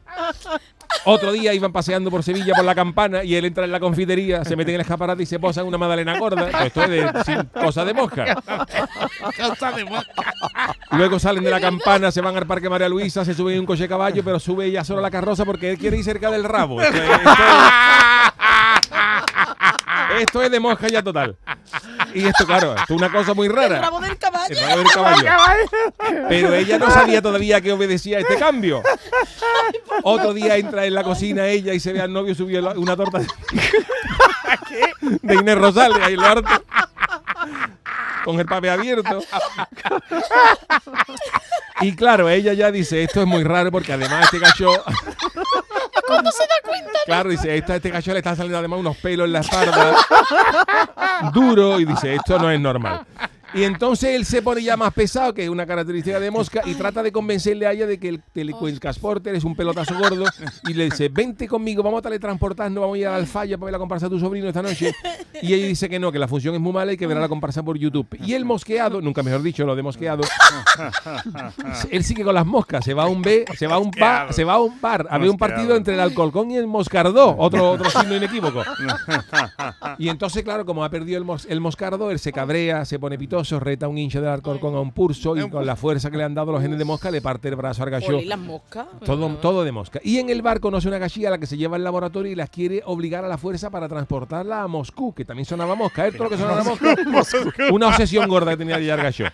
Otro 1.06 1.32
día 1.32 1.54
iban 1.54 1.72
paseando 1.72 2.10
por 2.10 2.22
Sevilla 2.22 2.52
por 2.54 2.64
la 2.64 2.74
campana 2.74 3.22
y 3.24 3.34
él 3.36 3.44
entra 3.44 3.64
en 3.64 3.72
la 3.72 3.80
confitería, 3.80 4.44
se 4.44 4.56
mete 4.56 4.72
en 4.72 4.74
el 4.76 4.80
escaparate 4.82 5.22
y 5.22 5.26
se 5.26 5.38
posa 5.38 5.60
en 5.62 5.68
una 5.68 5.78
magdalena 5.78 6.18
gorda. 6.18 6.48
Esto 6.66 6.82
es 6.82 6.88
de, 6.90 7.10
sin- 7.24 7.44
cosa 7.62 7.84
de 7.84 7.94
mosca. 7.94 8.34
Cosa 9.36 9.72
de 9.72 9.84
mosca. 9.84 10.12
Luego 10.90 11.18
salen 11.18 11.44
de 11.44 11.50
la 11.50 11.60
campana, 11.60 12.10
se 12.10 12.20
van 12.20 12.36
al 12.36 12.46
Parque 12.46 12.68
María 12.68 12.88
Luisa, 12.88 13.24
se 13.24 13.34
suben 13.34 13.54
en 13.54 13.60
un 13.60 13.66
coche 13.66 13.88
caballo, 13.88 14.22
pero 14.24 14.38
sube 14.38 14.66
ella 14.66 14.84
solo 14.84 14.98
a 14.98 15.02
la 15.02 15.10
carroza 15.10 15.44
porque 15.44 15.70
él 15.70 15.78
quiere 15.78 15.96
ir 15.98 16.04
cerca 16.04 16.30
del 16.30 16.44
rabo. 16.44 16.80
Esto 16.82 16.96
es, 16.96 17.02
esto 17.10 17.30
es- 17.30 18.35
esto 20.20 20.42
es 20.42 20.50
de 20.50 20.60
mosca 20.60 20.88
ya 20.88 21.02
total. 21.02 21.36
Y 22.14 22.26
esto, 22.26 22.46
claro, 22.46 22.74
esto 22.74 22.94
es 22.94 22.98
una 22.98 23.12
cosa 23.12 23.34
muy 23.34 23.48
El 23.48 23.54
rara. 23.54 23.80
rabo 23.80 24.00
del 24.00 24.16
caballo. 24.16 24.46
El 24.48 24.66
rabo 24.66 24.78
del 24.78 24.92
caballo. 24.92 25.30
Pero 26.28 26.54
ella 26.54 26.78
no 26.78 26.90
sabía 26.90 27.20
todavía 27.20 27.60
que 27.60 27.72
obedecía 27.72 28.18
a 28.18 28.20
este 28.20 28.36
cambio. 28.36 28.82
Otro 30.02 30.32
día 30.32 30.56
entra 30.56 30.86
en 30.86 30.94
la 30.94 31.02
cocina 31.02 31.46
ella 31.46 31.74
y 31.74 31.80
se 31.80 31.92
ve 31.92 32.00
al 32.00 32.12
novio 32.12 32.34
subió 32.34 32.72
una 32.76 32.96
torta 32.96 33.18
de, 35.22 35.34
Inés 35.34 35.58
Rosales 35.58 35.98
ahí 36.02 36.16
lo 36.16 36.24
harto. 36.24 36.62
Con 38.24 38.40
el 38.40 38.46
papel 38.46 38.70
abierto. 38.70 39.20
Y 41.80 41.94
claro, 41.94 42.28
ella 42.28 42.54
ya 42.54 42.70
dice, 42.70 43.02
esto 43.02 43.20
es 43.20 43.26
muy 43.26 43.44
raro 43.44 43.70
porque 43.70 43.92
además 43.92 44.24
este 44.24 44.40
cacho... 44.40 44.70
¿Cómo 46.16 46.30
se 46.30 46.42
da 46.42 46.54
cuenta? 46.64 46.98
Claro, 47.04 47.30
dice, 47.30 47.56
este 47.56 47.90
cacho 47.90 48.12
le 48.12 48.18
está 48.18 48.34
saliendo 48.34 48.58
además 48.58 48.80
unos 48.80 48.96
pelos 48.96 49.26
en 49.26 49.32
la 49.32 49.40
espalda. 49.40 49.96
duro 51.32 51.78
y 51.80 51.84
dice, 51.84 52.14
esto 52.14 52.38
no 52.38 52.50
es 52.50 52.60
normal. 52.60 53.06
Y 53.56 53.64
entonces 53.64 54.10
él 54.10 54.24
se 54.24 54.42
pone 54.42 54.62
ya 54.62 54.76
más 54.76 54.92
pesado, 54.92 55.32
que 55.34 55.44
es 55.44 55.48
una 55.48 55.66
característica 55.66 56.20
de 56.20 56.30
mosca, 56.30 56.62
y 56.64 56.74
trata 56.74 57.02
de 57.02 57.10
convencerle 57.10 57.66
a 57.66 57.72
ella 57.72 57.86
de 57.86 57.98
que 57.98 58.08
el 58.08 58.22
telecuencasporter 58.32 59.34
es 59.34 59.44
un 59.44 59.56
pelotazo 59.56 59.98
gordo. 59.98 60.24
Y 60.68 60.74
le 60.74 60.84
dice, 60.84 61.08
vente 61.08 61.48
conmigo, 61.48 61.82
vamos 61.82 61.98
a 61.98 62.02
teletransportarnos, 62.02 62.80
vamos 62.80 62.96
a 62.96 62.98
ir 62.98 63.06
al 63.06 63.26
falla 63.26 63.56
para 63.56 63.66
ver 63.66 63.72
la 63.72 63.78
comparsa 63.78 64.06
de 64.06 64.10
tu 64.10 64.20
sobrino 64.20 64.46
esta 64.48 64.62
noche. 64.62 64.92
Y 65.42 65.54
ella 65.54 65.66
dice 65.66 65.88
que 65.88 65.98
no, 65.98 66.12
que 66.12 66.18
la 66.18 66.28
función 66.28 66.54
es 66.54 66.60
muy 66.60 66.72
mala 66.72 66.92
y 66.92 66.96
que 66.96 67.06
verá 67.06 67.20
la 67.20 67.28
comparsa 67.28 67.62
por 67.62 67.78
YouTube. 67.78 68.06
Y 68.24 68.34
el 68.34 68.44
mosqueado, 68.44 69.00
nunca 69.00 69.22
mejor 69.22 69.42
dicho, 69.42 69.64
lo 69.64 69.74
de 69.74 69.82
mosqueado, 69.82 70.22
él 71.90 72.04
sigue 72.04 72.24
con 72.24 72.34
las 72.34 72.46
moscas, 72.46 72.84
se 72.84 72.94
va 72.94 73.04
a 73.04 73.06
un 73.06 73.22
B, 73.22 73.44
se 73.56 73.66
va 73.66 73.76
a 73.76 73.78
un 73.78 73.90
bar, 73.90 74.32
se 74.32 74.44
va 74.44 74.54
a 74.54 74.60
un 74.60 74.80
bar 74.80 75.06
a 75.10 75.18
ver 75.18 75.30
un 75.30 75.36
partido 75.38 75.76
entre 75.76 75.94
el 75.94 76.00
Alcolcón 76.00 76.50
y 76.50 76.56
el 76.56 76.66
Moscardó, 76.66 77.36
otro, 77.38 77.70
otro 77.70 77.90
signo 77.90 78.16
inequívoco. 78.16 78.62
Y 79.98 80.08
entonces, 80.08 80.42
claro, 80.42 80.64
como 80.66 80.84
ha 80.84 80.90
perdido 80.90 81.18
el, 81.18 81.24
mos- 81.24 81.46
el 81.48 81.60
Moscardo, 81.60 82.10
él 82.10 82.18
se 82.18 82.32
cabrea, 82.32 82.84
se 82.84 82.98
pone 82.98 83.16
pitoso, 83.18 83.45
reta 83.52 83.86
a 83.86 83.88
un 83.88 83.98
hincha 83.98 84.20
del 84.20 84.30
Alcorcón 84.30 84.74
a 84.74 84.80
un 84.80 84.92
pulso 84.92 85.36
y 85.36 85.48
con 85.48 85.64
la 85.64 85.76
fuerza 85.76 86.10
que 86.10 86.16
le 86.16 86.24
han 86.24 86.34
dado 86.34 86.52
los 86.52 86.62
genes 86.62 86.78
de 86.78 86.84
mosca 86.84 87.10
le 87.10 87.20
parte 87.20 87.48
el 87.48 87.56
brazo 87.56 87.82
al 87.82 87.90
gallo. 87.90 88.16
Oli, 88.16 88.24
las 88.24 88.38
moscas. 88.38 88.86
Todo, 89.04 89.28
todo 89.36 89.64
de 89.64 89.72
mosca. 89.72 90.00
Y 90.02 90.18
en 90.18 90.30
el 90.30 90.42
bar 90.42 90.60
conoce 90.60 90.88
una 90.88 90.98
gallina 90.98 91.28
a 91.28 91.30
la 91.32 91.38
que 91.38 91.46
se 91.46 91.56
lleva 91.56 91.76
al 91.76 91.84
laboratorio 91.84 92.32
y 92.32 92.34
las 92.34 92.50
quiere 92.50 92.82
obligar 92.84 93.24
a 93.24 93.28
la 93.28 93.38
fuerza 93.38 93.70
para 93.70 93.88
transportarla 93.88 94.62
a 94.62 94.68
Moscú, 94.68 95.14
que 95.14 95.24
también 95.24 95.46
sonaba 95.46 95.74
mosca. 95.74 96.06
¿eh? 96.06 96.12
Todo 96.12 96.24
lo 96.24 96.30
que 96.30 96.38
sonaba 96.38 96.64
mosca. 96.64 96.94
una 97.72 97.88
obsesión 97.88 98.28
gorda 98.28 98.52
que 98.52 98.56
tenía 98.58 98.78
gallo. 98.96 99.26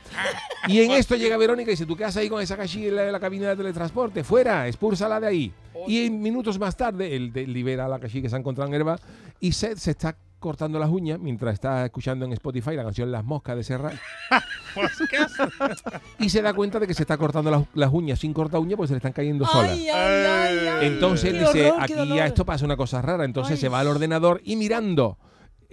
Y 0.69 0.81
en 0.81 0.93
esto 0.93 1.17
llega 1.17 1.37
Verónica 1.37 1.71
y 1.71 1.75
dice, 1.75 1.87
¿tú 1.87 1.97
qué 1.97 2.05
haces 2.05 2.19
ahí 2.19 2.29
con 2.29 2.41
esa 2.41 2.57
gallina 2.57 3.05
en 3.05 3.13
la, 3.13 3.21
cabina 3.21 3.49
de 3.49 3.57
teletransporte? 3.57 4.25
Fuera, 4.25 4.69
expúrsala 4.69 5.19
de 5.21 5.27
ahí. 5.27 5.53
Y 5.87 6.07
en 6.07 6.21
minutos 6.21 6.59
más 6.59 6.77
tarde, 6.77 7.17
él 7.17 7.33
de- 7.33 7.47
libera 7.47 7.87
a 7.87 7.89
la 7.89 7.99
gallina 7.99 8.23
que 8.23 8.29
se 8.29 8.37
ha 8.37 8.39
encontrado 8.39 8.69
en 8.69 8.75
el 8.75 8.85
bar 8.85 9.01
y 9.41 9.53
Seth 9.53 9.79
se 9.79 9.91
está 9.91 10.17
cortando 10.43 10.79
las 10.79 10.91
uñas 10.91 11.19
mientras 11.19 11.55
está 11.55 11.87
escuchando 11.87 12.27
en 12.27 12.35
Spotify 12.35 12.77
la 12.77 12.85
canción 12.85 13.11
Las 13.11 13.25
Moscas 13.25 13.57
de 13.57 13.65
Serrat 13.65 13.95
y 16.19 16.29
se 16.29 16.43
da 16.43 16.53
cuenta 16.53 16.79
de 16.79 16.87
que 16.87 16.93
se 16.93 17.05
está 17.05 17.17
cortando 17.17 17.51
las, 17.51 17.65
las 17.73 17.91
uñas 17.91 18.19
sin 18.19 18.35
cortar 18.35 18.61
uñas 18.61 18.77
porque 18.77 18.89
se 18.89 18.95
le 18.95 18.99
están 18.99 19.13
cayendo 19.13 19.47
solas. 19.47 19.71
Ay, 19.71 19.89
ay, 19.89 20.27
ay, 20.27 20.69
ay. 20.69 20.87
Entonces 20.89 21.33
dice, 21.33 21.73
aquí 21.79 21.95
ya 22.15 22.27
esto 22.27 22.45
pasa 22.45 22.65
una 22.67 22.77
cosa 22.77 23.01
rara. 23.01 23.25
Entonces 23.25 23.53
Ay. 23.53 23.61
se 23.61 23.69
va 23.69 23.81
al 23.81 23.87
ordenador 23.89 24.43
y 24.45 24.57
mirando 24.57 25.17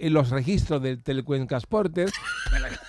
en 0.00 0.12
los 0.14 0.30
registros 0.30 0.82
del 0.82 1.02
Telecuencasporter, 1.02 2.10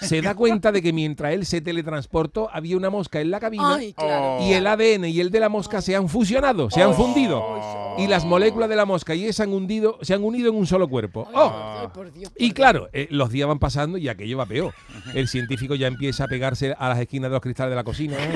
se 0.01 0.21
da 0.21 0.35
cuenta 0.35 0.71
de 0.71 0.81
que 0.81 0.93
mientras 0.93 1.33
él 1.33 1.45
se 1.45 1.61
teletransportó, 1.61 2.49
había 2.51 2.77
una 2.77 2.89
mosca 2.89 3.21
en 3.21 3.31
la 3.31 3.39
cabina 3.39 3.75
Ay, 3.75 3.93
claro. 3.93 4.39
y 4.41 4.53
el 4.53 4.65
ADN 4.65 5.05
y 5.05 5.19
el 5.19 5.29
de 5.29 5.39
la 5.39 5.49
mosca 5.49 5.81
se 5.81 5.95
han 5.95 6.09
fusionado, 6.09 6.69
se 6.69 6.81
han 6.81 6.93
fundido. 6.93 7.95
Y 7.97 8.07
las 8.07 8.25
moléculas 8.25 8.69
de 8.69 8.75
la 8.75 8.85
mosca 8.85 9.13
y 9.13 9.31
se 9.33 9.43
han, 9.43 9.53
hundido, 9.53 9.99
se 10.01 10.13
han 10.13 10.23
unido 10.23 10.49
en 10.49 10.55
un 10.55 10.65
solo 10.65 10.87
cuerpo. 10.87 11.27
¡Oh! 11.33 11.91
Y 12.37 12.51
claro, 12.51 12.89
eh, 12.93 13.07
los 13.11 13.29
días 13.29 13.47
van 13.47 13.59
pasando 13.59 13.97
y 13.97 14.07
aquello 14.07 14.37
va 14.37 14.45
peor. 14.45 14.73
El 15.13 15.27
científico 15.27 15.75
ya 15.75 15.87
empieza 15.87 16.23
a 16.23 16.27
pegarse 16.27 16.73
a 16.77 16.89
las 16.89 16.99
esquinas 16.99 17.29
de 17.29 17.33
los 17.33 17.41
cristales 17.41 17.71
de 17.71 17.75
la 17.75 17.83
cocina. 17.83 18.17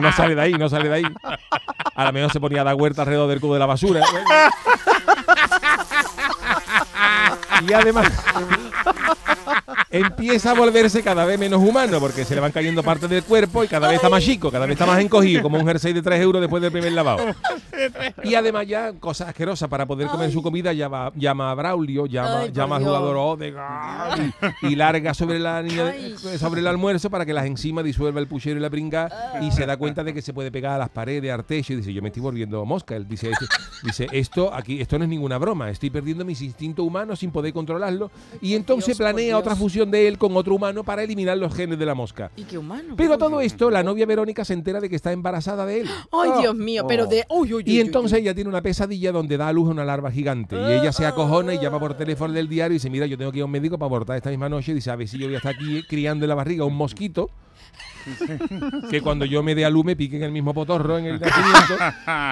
No 0.00 0.12
sale 0.12 0.34
de 0.34 0.40
ahí, 0.40 0.52
no 0.54 0.68
sale 0.68 0.88
de 0.88 0.94
ahí. 0.96 1.04
A 1.94 2.04
lo 2.04 2.12
mejor 2.12 2.32
se 2.32 2.40
ponía 2.40 2.62
a 2.62 2.64
dar 2.64 2.74
huerta 2.74 3.02
alrededor 3.02 3.28
del 3.28 3.40
cubo 3.40 3.54
de 3.54 3.60
la 3.60 3.66
basura. 3.66 4.02
Y 7.66 7.72
además 7.72 8.06
empieza 9.98 10.50
a 10.50 10.54
volverse 10.54 11.02
cada 11.02 11.24
vez 11.24 11.38
menos 11.38 11.62
humano 11.62 12.00
porque 12.00 12.24
se 12.24 12.34
le 12.34 12.40
van 12.40 12.52
cayendo 12.52 12.82
partes 12.82 13.08
del 13.08 13.22
cuerpo 13.22 13.62
y 13.64 13.68
cada 13.68 13.86
vez 13.88 13.96
está 13.96 14.08
más 14.08 14.22
chico, 14.24 14.50
cada 14.50 14.66
vez 14.66 14.74
está 14.74 14.86
más 14.86 15.00
encogido, 15.00 15.42
como 15.42 15.58
un 15.58 15.66
jersey 15.66 15.92
de 15.92 16.02
3 16.02 16.20
euros 16.20 16.40
después 16.40 16.62
del 16.62 16.72
primer 16.72 16.92
lavado. 16.92 17.24
Y 18.22 18.34
además 18.34 18.66
ya 18.66 18.92
cosas 18.94 19.28
asquerosas 19.28 19.68
para 19.68 19.84
poder 19.86 20.06
comer 20.08 20.30
su 20.32 20.42
comida 20.42 20.72
llama, 20.72 21.12
llama 21.16 21.50
a 21.50 21.54
Braulio, 21.54 22.06
llama, 22.06 22.40
Ay, 22.40 22.52
llama 22.52 22.78
Dios. 22.78 22.88
jugador 22.88 23.16
Odegaard 23.16 24.20
y, 24.62 24.66
y 24.68 24.76
larga 24.76 25.12
sobre 25.12 25.38
la 25.38 25.62
niña 25.62 25.92
sobre 26.38 26.60
el 26.60 26.66
almuerzo 26.66 27.10
para 27.10 27.26
que 27.26 27.34
las 27.34 27.44
enzimas 27.46 27.84
disuelva 27.84 28.20
el 28.20 28.26
puchero 28.26 28.58
y 28.58 28.62
la 28.62 28.70
pringa 28.70 29.10
y 29.42 29.50
se 29.50 29.66
da 29.66 29.76
cuenta 29.76 30.02
de 30.04 30.14
que 30.14 30.22
se 30.22 30.32
puede 30.32 30.50
pegar 30.50 30.72
a 30.74 30.78
las 30.78 30.88
paredes, 30.88 31.30
artecho 31.30 31.72
y 31.72 31.76
dice, 31.76 31.92
yo 31.92 32.00
me 32.00 32.08
estoy 32.08 32.22
volviendo 32.22 32.64
mosca. 32.64 32.96
Él 32.96 33.06
dice, 33.08 33.30
"Esto- 33.30 33.46
dice, 33.82 34.06
esto 34.12 34.54
aquí 34.54 34.80
esto 34.80 34.98
no 34.98 35.04
es 35.04 35.10
ninguna 35.10 35.36
broma, 35.38 35.68
estoy 35.70 35.90
perdiendo 35.90 36.24
mis 36.24 36.40
instintos 36.42 36.86
humanos 36.86 37.18
sin 37.18 37.30
poder 37.30 37.52
controlarlo 37.52 38.10
y 38.40 38.54
entonces 38.54 38.96
planea 38.96 39.36
otra 39.38 39.54
fusión 39.56 39.83
de 39.90 40.08
él 40.08 40.18
con 40.18 40.36
otro 40.36 40.54
humano 40.54 40.84
para 40.84 41.02
eliminar 41.02 41.36
los 41.38 41.54
genes 41.54 41.78
de 41.78 41.86
la 41.86 41.94
mosca. 41.94 42.30
Y 42.36 42.44
qué 42.44 42.58
humano. 42.58 42.94
Pero 42.96 43.18
todo 43.18 43.40
esto, 43.40 43.70
la 43.70 43.82
novia 43.82 44.06
Verónica 44.06 44.44
se 44.44 44.54
entera 44.54 44.80
de 44.80 44.88
que 44.88 44.96
está 44.96 45.12
embarazada 45.12 45.66
de 45.66 45.80
él. 45.80 45.90
Ay, 46.12 46.30
Dios 46.40 46.54
mío, 46.54 46.86
pero 46.86 47.06
de. 47.06 47.24
Uy, 47.28 47.54
uy, 47.54 47.64
uy, 47.66 47.72
Y 47.72 47.80
entonces 47.80 48.18
ella 48.18 48.34
tiene 48.34 48.50
una 48.50 48.62
pesadilla 48.62 49.12
donde 49.12 49.36
da 49.36 49.48
a 49.48 49.52
luz 49.52 49.68
a 49.68 49.72
una 49.72 49.84
larva 49.84 50.10
gigante. 50.10 50.56
Y 50.56 50.72
ella 50.72 50.92
se 50.92 51.06
acojona 51.06 51.54
y 51.54 51.58
llama 51.58 51.80
por 51.80 51.94
teléfono 51.96 52.32
del 52.32 52.48
diario 52.48 52.74
y 52.74 52.76
dice, 52.78 52.90
mira, 52.90 53.06
yo 53.06 53.18
tengo 53.18 53.32
que 53.32 53.38
ir 53.38 53.42
a 53.42 53.46
un 53.46 53.50
médico 53.50 53.78
para 53.78 53.86
abortar 53.86 54.16
esta 54.16 54.30
misma 54.30 54.48
noche. 54.48 54.72
Y 54.72 54.74
dice, 54.76 54.90
a 54.90 54.96
ver 54.96 55.08
si 55.08 55.18
yo 55.18 55.26
voy 55.26 55.34
a 55.34 55.38
estar 55.38 55.54
aquí 55.54 55.82
criando 55.88 56.24
en 56.24 56.28
la 56.28 56.34
barriga 56.34 56.64
un 56.64 56.76
mosquito. 56.76 57.30
que 58.90 59.00
cuando 59.00 59.24
yo 59.24 59.42
me 59.42 59.54
dé 59.54 59.64
a 59.64 59.70
luz 59.70 59.84
me 59.84 59.96
pique 59.96 60.16
en 60.16 60.24
el 60.24 60.32
mismo 60.32 60.52
potorro 60.52 60.98
en 60.98 61.06
el 61.06 61.20
nacimiento. 61.20 61.74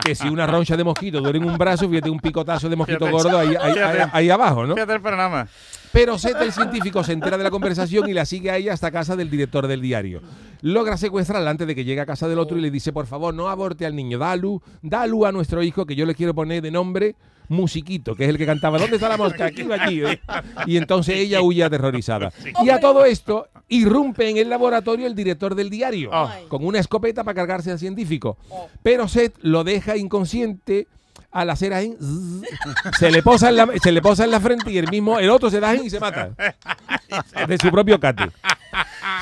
que 0.04 0.14
si 0.14 0.28
una 0.28 0.46
roncha 0.46 0.76
de 0.76 0.84
mosquito 0.84 1.20
duele 1.20 1.38
en 1.38 1.44
un 1.44 1.56
brazo, 1.56 1.88
fíjate 1.88 2.10
un 2.10 2.20
picotazo 2.20 2.68
de 2.68 2.76
mosquito 2.76 3.06
Fíjate. 3.06 3.22
gordo 3.22 3.38
ahí, 3.38 3.54
ahí- 3.60 3.78
ahí- 3.78 4.08
ahí 4.12 4.30
abajo, 4.30 4.66
¿no? 4.66 4.74
Fíjate 4.74 4.92
el 4.94 5.00
programa. 5.00 5.46
Pero 5.92 6.18
Zeta, 6.18 6.42
el 6.44 6.52
científico, 6.52 7.04
se 7.04 7.12
entera 7.12 7.36
de 7.36 7.44
la 7.44 7.50
conversación 7.50 8.08
y 8.08 8.14
la 8.14 8.24
sigue 8.24 8.50
a 8.50 8.56
ella 8.56 8.72
hasta 8.72 8.90
casa 8.90 9.14
del 9.14 9.28
director 9.30 9.66
del 9.66 9.82
diario. 9.82 10.22
Logra 10.62 10.96
secuestrarla 10.96 11.50
antes 11.50 11.66
de 11.66 11.74
que 11.74 11.84
llegue 11.84 12.00
a 12.00 12.06
casa 12.06 12.28
del 12.28 12.38
otro 12.38 12.56
y 12.56 12.62
le 12.62 12.70
dice, 12.70 12.92
por 12.92 13.06
favor, 13.06 13.34
no 13.34 13.48
aborte 13.48 13.84
al 13.84 13.94
niño, 13.94 14.18
da 14.18 14.34
luz, 14.36 14.62
da 14.80 15.06
luz 15.06 15.26
a 15.26 15.32
nuestro 15.32 15.62
hijo 15.62 15.84
que 15.84 15.94
yo 15.94 16.06
le 16.06 16.14
quiero 16.14 16.34
poner 16.34 16.62
de 16.62 16.70
nombre 16.70 17.14
Musiquito, 17.52 18.14
que 18.14 18.24
es 18.24 18.30
el 18.30 18.38
que 18.38 18.46
cantaba, 18.46 18.78
¿dónde 18.78 18.96
está 18.96 19.08
la 19.08 19.16
mosca? 19.16 19.46
Aquí 19.46 19.66
allí. 19.70 20.02
¿eh? 20.04 20.20
Y 20.66 20.76
entonces 20.76 21.16
ella 21.16 21.42
huye 21.42 21.62
aterrorizada. 21.62 22.32
Y 22.64 22.70
a 22.70 22.80
todo 22.80 23.04
esto, 23.04 23.48
irrumpe 23.68 24.28
en 24.28 24.36
el 24.38 24.50
laboratorio 24.50 25.06
el 25.06 25.14
director 25.14 25.54
del 25.54 25.70
diario, 25.70 26.10
Ay. 26.12 26.44
con 26.48 26.64
una 26.64 26.78
escopeta 26.78 27.24
para 27.24 27.34
cargarse 27.34 27.70
al 27.70 27.78
científico. 27.78 28.36
Pero 28.82 29.08
Seth 29.08 29.34
lo 29.42 29.64
deja 29.64 29.96
inconsciente 29.96 30.88
al 31.30 31.48
hacer 31.48 31.72
ahí, 31.72 31.96
zzz, 31.98 32.46
se 32.98 33.10
le 33.10 33.22
posa 33.22 33.48
en 33.48 33.56
la, 33.56 33.68
se 33.82 33.90
le 33.90 34.02
posa 34.02 34.24
en 34.24 34.30
la 34.30 34.40
frente 34.40 34.70
y 34.70 34.78
el 34.78 34.90
mismo, 34.90 35.18
el 35.18 35.30
otro 35.30 35.50
se 35.50 35.60
da 35.60 35.70
ahí 35.70 35.82
y 35.84 35.90
se 35.90 35.98
mata. 35.98 36.30
De 37.48 37.58
su 37.58 37.70
propio 37.70 37.98
cate. 37.98 38.30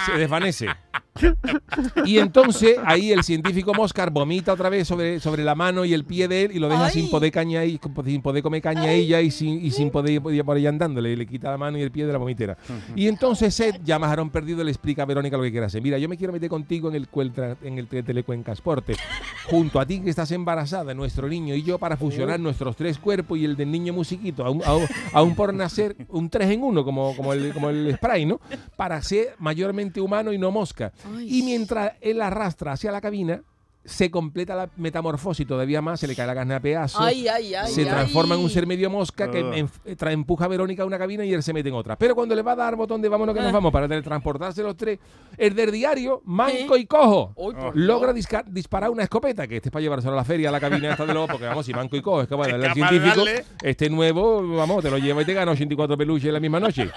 Se 0.06 0.12
desvanece. 0.18 0.66
Y 2.04 2.18
entonces 2.18 2.76
ahí 2.84 3.12
el 3.12 3.24
científico 3.24 3.74
Moscar 3.74 4.10
vomita 4.10 4.52
otra 4.52 4.68
vez 4.68 4.86
sobre, 4.88 5.20
sobre 5.20 5.44
la 5.44 5.54
mano 5.54 5.84
y 5.84 5.92
el 5.92 6.04
pie 6.04 6.28
de 6.28 6.44
él 6.44 6.52
y 6.52 6.58
lo 6.58 6.68
deja 6.68 6.86
Ay. 6.86 6.92
sin 6.92 7.10
poder 7.10 7.30
caña 7.32 7.64
y 7.64 7.78
sin 8.06 8.22
poder 8.22 8.42
comer 8.42 8.62
caña 8.62 8.90
ella 8.92 9.20
y 9.20 9.30
sin, 9.30 9.62
y 9.62 9.70
sin 9.70 9.90
poder 9.90 10.22
ir 10.32 10.44
por 10.44 10.56
ahí 10.56 10.66
andándole. 10.66 11.16
Le 11.16 11.26
quita 11.26 11.50
la 11.50 11.58
mano 11.58 11.76
y 11.78 11.82
el 11.82 11.90
pie 11.90 12.06
de 12.06 12.12
la 12.12 12.18
vomitera. 12.18 12.56
Y 12.94 13.08
entonces 13.08 13.54
Seth, 13.54 13.80
ya 13.84 13.98
más 13.98 14.08
Aarón 14.10 14.30
perdido, 14.30 14.62
le 14.64 14.70
explica 14.70 15.02
a 15.02 15.06
Verónica 15.06 15.36
lo 15.36 15.42
que 15.42 15.50
quiere 15.50 15.66
hacer. 15.66 15.82
Mira, 15.82 15.98
yo 15.98 16.08
me 16.08 16.16
quiero 16.16 16.32
meter 16.32 16.48
contigo 16.48 16.88
en 16.88 16.94
el, 16.94 17.08
en 17.62 17.78
el 17.78 17.86
te- 17.88 18.02
Telecuencasporte. 18.02 18.94
Junto 19.46 19.80
a 19.80 19.86
ti 19.86 20.00
que 20.00 20.10
estás 20.10 20.30
embarazada, 20.30 20.94
nuestro 20.94 21.28
niño 21.28 21.54
y 21.54 21.62
yo, 21.62 21.78
para 21.78 21.96
fusionar 21.96 22.38
nuestros 22.40 22.76
tres 22.76 22.98
cuerpos 22.98 23.36
y 23.38 23.44
el 23.44 23.56
del 23.56 23.70
niño 23.70 23.92
musiquito, 23.92 24.44
aún, 24.46 24.62
aún, 24.64 24.86
aún 25.12 25.34
por 25.34 25.52
nacer 25.52 25.96
un 26.08 26.30
tres 26.30 26.50
en 26.50 26.62
uno, 26.62 26.84
como, 26.84 27.14
como, 27.16 27.32
el, 27.32 27.52
como 27.52 27.68
el 27.70 27.94
spray, 27.96 28.24
¿no? 28.26 28.40
Para 28.76 29.02
ser 29.02 29.34
mayormente 29.40 30.00
humano 30.00 30.32
y 30.32 30.38
no 30.38 30.50
mosca. 30.50 30.92
Ay. 31.16 31.38
Y 31.38 31.42
mientras 31.42 31.92
él 32.00 32.22
arrastra 32.22 32.72
hacia 32.72 32.92
la 32.92 33.00
cabina, 33.00 33.42
se 33.84 34.10
completa 34.10 34.54
la 34.54 34.68
metamorfosis 34.76 35.46
todavía 35.46 35.80
más, 35.80 36.00
se 36.00 36.06
le 36.06 36.14
cae 36.14 36.26
la 36.26 36.34
carne 36.34 36.54
a 36.54 36.60
pedazos. 36.60 37.00
Ay, 37.00 37.26
ay, 37.28 37.54
ay. 37.54 37.70
se 37.72 37.80
ay. 37.82 37.86
transforma 37.88 38.34
en 38.34 38.42
un 38.42 38.50
ser 38.50 38.66
medio 38.66 38.90
mosca 38.90 39.30
que 39.30 39.38
Ah. 39.38 39.56
em- 39.56 39.68
empuja 40.12 40.44
a 40.44 40.48
Verónica 40.48 40.82
a 40.82 40.86
una 40.86 40.98
cabina 40.98 41.24
y 41.24 41.32
él 41.32 41.42
se 41.42 41.52
mete 41.54 41.70
en 41.70 41.74
otra. 41.74 41.96
Pero 41.96 42.14
cuando 42.14 42.34
le 42.34 42.42
va 42.42 42.52
a 42.52 42.56
dar 42.56 42.76
botón 42.76 43.00
de 43.00 43.08
vámonos 43.08 43.34
que 43.34 43.40
nos 43.40 43.48
Ah. 43.50 43.52
vamos 43.54 43.72
para 43.72 43.88
teletransportarse 43.88 44.62
los 44.62 44.76
tres, 44.76 44.98
el 45.38 45.54
del 45.54 45.70
diario, 45.72 46.20
manco 46.26 46.76
y 46.76 46.84
cojo, 46.86 47.34
logra 47.74 48.12
disca- 48.12 48.44
disparar 48.46 48.90
una 48.90 49.02
escopeta, 49.04 49.48
que 49.48 49.56
este 49.56 49.70
es 49.70 49.72
para 49.72 49.82
llevárselo 49.82 50.12
a 50.12 50.16
la 50.16 50.24
feria, 50.24 50.50
a 50.50 50.52
la 50.52 50.60
cabina 50.60 50.90
esta 50.90 51.06
de 51.06 51.12
luego, 51.14 51.28
porque 51.28 51.46
vamos, 51.46 51.64
si 51.64 51.72
manco 51.72 51.96
y 51.96 52.02
cojo 52.02 52.20
es 52.20 52.24
Es 52.24 52.28
capaz 52.30 52.48
de 52.48 52.72
científico, 52.72 53.24
darle. 53.24 53.44
este 53.62 53.88
nuevo, 53.88 54.46
vamos, 54.56 54.82
te 54.82 54.90
lo 54.90 54.98
lleva 54.98 55.22
y 55.22 55.24
te 55.24 55.32
gana 55.32 55.52
84 55.52 55.96
peluches 55.96 56.26
en 56.28 56.34
la 56.34 56.40
misma 56.40 56.60
noche. 56.60 56.90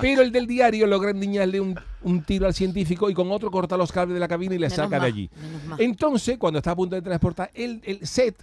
Pero 0.00 0.22
el 0.22 0.32
del 0.32 0.46
diario 0.46 0.86
logra 0.86 1.10
endiñarle 1.10 1.60
un, 1.60 1.78
un 2.02 2.22
tiro 2.24 2.46
al 2.46 2.54
científico 2.54 3.10
y 3.10 3.14
con 3.14 3.30
otro 3.30 3.50
corta 3.50 3.76
los 3.76 3.92
cables 3.92 4.14
de 4.14 4.20
la 4.20 4.28
cabina 4.28 4.54
y 4.54 4.58
le 4.58 4.66
Menos 4.66 4.76
saca 4.76 4.98
de 4.98 5.06
allí. 5.06 5.30
Entonces, 5.78 6.38
cuando 6.38 6.58
está 6.58 6.72
a 6.72 6.76
punto 6.76 6.94
de 6.96 7.02
transportar, 7.02 7.50
el, 7.54 7.80
el 7.84 8.06
set, 8.06 8.36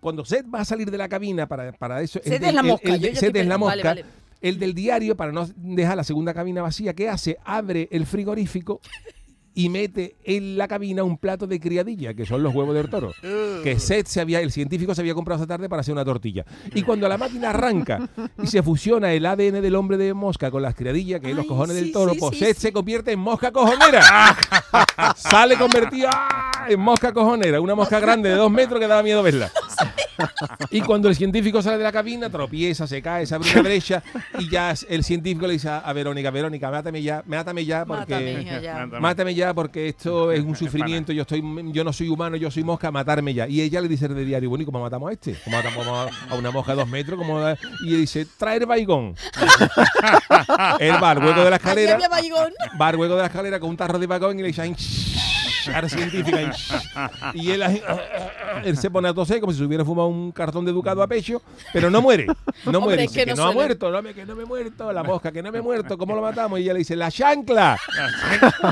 cuando 0.00 0.24
Seth 0.24 0.46
va 0.52 0.60
a 0.60 0.64
salir 0.64 0.90
de 0.90 0.98
la 0.98 1.08
cabina 1.08 1.46
para, 1.46 1.72
para 1.72 2.00
eso. 2.02 2.20
Seth 2.22 2.42
el 2.42 2.48
es 2.48 2.54
la 2.54 2.62
mosca, 2.62 2.94
el- 2.94 3.04
estoy 3.04 3.30
es 3.34 3.46
la 3.46 3.58
mosca. 3.58 3.76
vale, 3.76 4.02
vale. 4.02 4.04
El 4.42 4.58
del 4.58 4.74
diario, 4.74 5.16
para 5.16 5.32
no 5.32 5.48
dejar 5.56 5.96
la 5.96 6.04
segunda 6.04 6.34
cabina 6.34 6.60
vacía, 6.62 6.92
¿qué 6.94 7.08
hace? 7.08 7.38
Abre 7.44 7.88
el 7.90 8.04
frigorífico 8.06 8.80
y 9.56 9.70
mete 9.70 10.16
en 10.22 10.58
la 10.58 10.68
cabina 10.68 11.02
un 11.02 11.16
plato 11.16 11.46
de 11.46 11.58
criadilla, 11.58 12.12
que 12.12 12.26
son 12.26 12.42
los 12.42 12.54
huevos 12.54 12.74
del 12.74 12.90
toro. 12.90 13.12
Que 13.64 13.80
Seth 13.80 14.06
se 14.06 14.20
había, 14.20 14.40
el 14.42 14.52
científico 14.52 14.94
se 14.94 15.00
había 15.00 15.14
comprado 15.14 15.40
esa 15.40 15.48
tarde 15.48 15.68
para 15.68 15.80
hacer 15.80 15.92
una 15.92 16.04
tortilla. 16.04 16.44
Y 16.74 16.82
cuando 16.82 17.08
la 17.08 17.16
máquina 17.16 17.50
arranca 17.50 18.08
y 18.40 18.46
se 18.46 18.62
fusiona 18.62 19.12
el 19.12 19.24
ADN 19.24 19.62
del 19.62 19.74
hombre 19.74 19.96
de 19.96 20.12
mosca 20.14 20.50
con 20.50 20.62
las 20.62 20.74
criadillas, 20.74 21.20
que 21.20 21.30
es 21.30 21.36
los 21.36 21.46
cojones 21.46 21.74
del 21.74 21.90
toro, 21.90 22.12
sí, 22.12 22.20
pues 22.20 22.38
sí, 22.38 22.44
Seth 22.44 22.58
se 22.58 22.72
convierte 22.72 23.12
en 23.12 23.18
mosca 23.18 23.50
cojonera. 23.50 24.36
Sale 25.16 25.56
convertido 25.56 26.10
¡ah! 26.12 26.66
en 26.68 26.78
mosca 26.78 27.12
cojonera, 27.12 27.60
una 27.60 27.74
mosca 27.74 27.98
grande 27.98 28.28
de 28.28 28.36
dos 28.36 28.50
metros 28.50 28.78
que 28.78 28.86
daba 28.86 29.02
miedo 29.02 29.22
verla. 29.22 29.50
Y 30.70 30.80
cuando 30.80 31.08
el 31.08 31.16
científico 31.16 31.62
sale 31.62 31.78
de 31.78 31.84
la 31.84 31.92
cabina, 31.92 32.30
tropieza, 32.30 32.86
se 32.86 33.02
cae, 33.02 33.26
se 33.26 33.34
abre 33.34 33.50
una 33.52 33.62
brecha 33.62 34.02
y 34.38 34.48
ya 34.50 34.74
el 34.88 35.04
científico 35.04 35.46
le 35.46 35.54
dice 35.54 35.68
a, 35.68 35.92
Verónica, 35.92 36.30
Verónica, 36.30 36.70
mátame 36.70 37.02
ya, 37.02 37.22
mátame 37.26 37.64
ya 37.64 37.84
porque 37.84 38.14
Mátame, 38.14 38.44
ya. 38.62 38.72
Mátame. 38.74 39.00
mátame 39.00 39.34
ya 39.34 39.54
porque 39.54 39.88
esto 39.88 40.32
es 40.32 40.40
un 40.40 40.56
sufrimiento, 40.56 41.12
yo 41.12 41.22
estoy 41.22 41.42
yo 41.72 41.84
no 41.84 41.92
soy 41.92 42.08
humano, 42.08 42.36
yo 42.36 42.50
soy 42.50 42.64
mosca, 42.64 42.90
matarme 42.90 43.34
ya. 43.34 43.48
Y 43.48 43.60
ella 43.60 43.80
le 43.80 43.88
dice 43.88 44.08
de 44.08 44.24
diario, 44.24 44.48
bueno, 44.48 44.62
¿y 44.62 44.66
cómo 44.66 44.80
matamos 44.80 45.10
a 45.10 45.12
este? 45.12 45.36
¿Cómo 45.44 45.56
matamos 45.56 45.86
a 45.86 46.06
a 46.30 46.34
una 46.34 46.50
mosca 46.50 46.72
de 46.72 46.78
dos 46.78 46.88
metros? 46.88 47.18
¿Cómo 47.18 47.40
da-?" 47.40 47.56
Y 47.84 47.88
ella 47.88 47.98
dice, 47.98 48.26
traer 48.36 48.66
baigón. 48.66 49.14
Él 50.80 50.94
va 51.02 51.10
al 51.10 51.18
hueco 51.18 51.44
de 51.44 51.50
la 51.50 51.56
escalera, 51.56 51.98
al 52.78 52.96
hueco 52.96 53.14
de 53.14 53.20
la 53.20 53.26
escalera 53.26 53.60
con 53.60 53.70
un 53.70 53.76
tarro 53.76 53.98
de 53.98 54.06
baigón 54.06 54.38
y 54.38 54.42
le 54.42 54.48
dice, 54.48 54.62
"Ay, 55.68 55.74
cara 55.74 55.88
científica. 55.88 56.40
Y, 57.34 57.40
y 57.40 57.50
él, 57.52 57.62
ahí, 57.62 57.82
él 58.64 58.76
se 58.76 58.90
pone 58.90 59.08
a 59.08 59.14
toser 59.14 59.40
como 59.40 59.52
si 59.52 59.58
se 59.58 59.64
hubiera 59.64 59.84
fumado 59.84 60.08
un 60.08 60.32
cartón 60.32 60.64
de 60.64 60.72
ducado 60.72 61.02
a 61.02 61.06
pecho, 61.06 61.42
pero 61.72 61.90
no 61.90 62.00
muere. 62.02 62.26
No 62.26 62.34
Hombre, 62.66 62.80
muere. 62.80 63.04
es 63.04 63.10
Dice, 63.12 63.20
que 63.24 63.30
que, 63.30 63.36
no 63.36 63.42
no, 63.44 63.48
ha 63.48 63.52
muerto, 63.52 63.90
no 63.90 64.02
me, 64.02 64.14
que 64.14 64.24
no 64.26 64.34
me 64.34 64.42
he 64.42 64.46
muerto. 64.46 64.92
La 64.92 65.02
mosca, 65.02 65.30
que 65.32 65.42
no 65.42 65.52
me 65.52 65.58
he 65.58 65.62
muerto. 65.62 65.96
¿Cómo 65.98 66.14
lo 66.14 66.22
matamos? 66.22 66.58
Y 66.58 66.62
ella 66.62 66.72
le 66.72 66.78
dice, 66.80 66.96
la 66.96 67.10
chancla. 67.10 67.78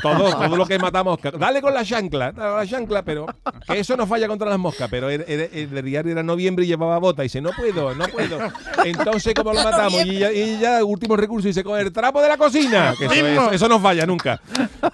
todo, 0.02 0.30
todo 0.36 0.56
lo 0.56 0.66
que 0.66 0.78
mata 0.78 1.02
mosca. 1.02 1.30
Dale 1.30 1.60
con 1.60 1.74
la 1.74 1.84
chancla, 1.84 2.32
dale 2.32 2.50
con 2.50 2.58
la 2.58 2.66
chancla, 2.66 3.02
pero 3.02 3.26
que 3.66 3.78
eso 3.78 3.96
no 3.96 4.06
falla 4.06 4.28
contra 4.28 4.48
las 4.48 4.58
moscas. 4.58 4.88
Pero 4.90 5.10
el, 5.10 5.24
el- 5.28 5.50
el 5.52 5.70
del 5.70 5.84
diario 5.84 6.12
era 6.12 6.22
noviembre 6.22 6.64
y 6.64 6.68
llevaba 6.68 6.98
bota. 6.98 7.22
Y 7.22 7.26
dice, 7.26 7.40
no 7.40 7.50
puedo, 7.56 7.94
no 7.94 8.06
puedo. 8.08 8.38
Entonces, 8.84 9.34
¿cómo 9.34 9.52
lo 9.52 9.62
matamos? 9.62 10.04
Y 10.04 10.16
ella, 10.16 10.32
y 10.32 10.40
ella, 10.40 10.84
último 10.84 11.16
recurso, 11.16 11.48
dice, 11.48 11.62
con 11.64 11.78
el 11.78 11.92
trapo 11.92 12.20
de 12.22 12.28
la 12.28 12.36
cocina. 12.36 12.94
Que 12.98 13.06
eso, 13.06 13.14
Mismo. 13.14 13.28
eso, 13.28 13.50
eso 13.52 13.68
no 13.68 13.80
falla 13.80 14.06
nunca. 14.06 14.40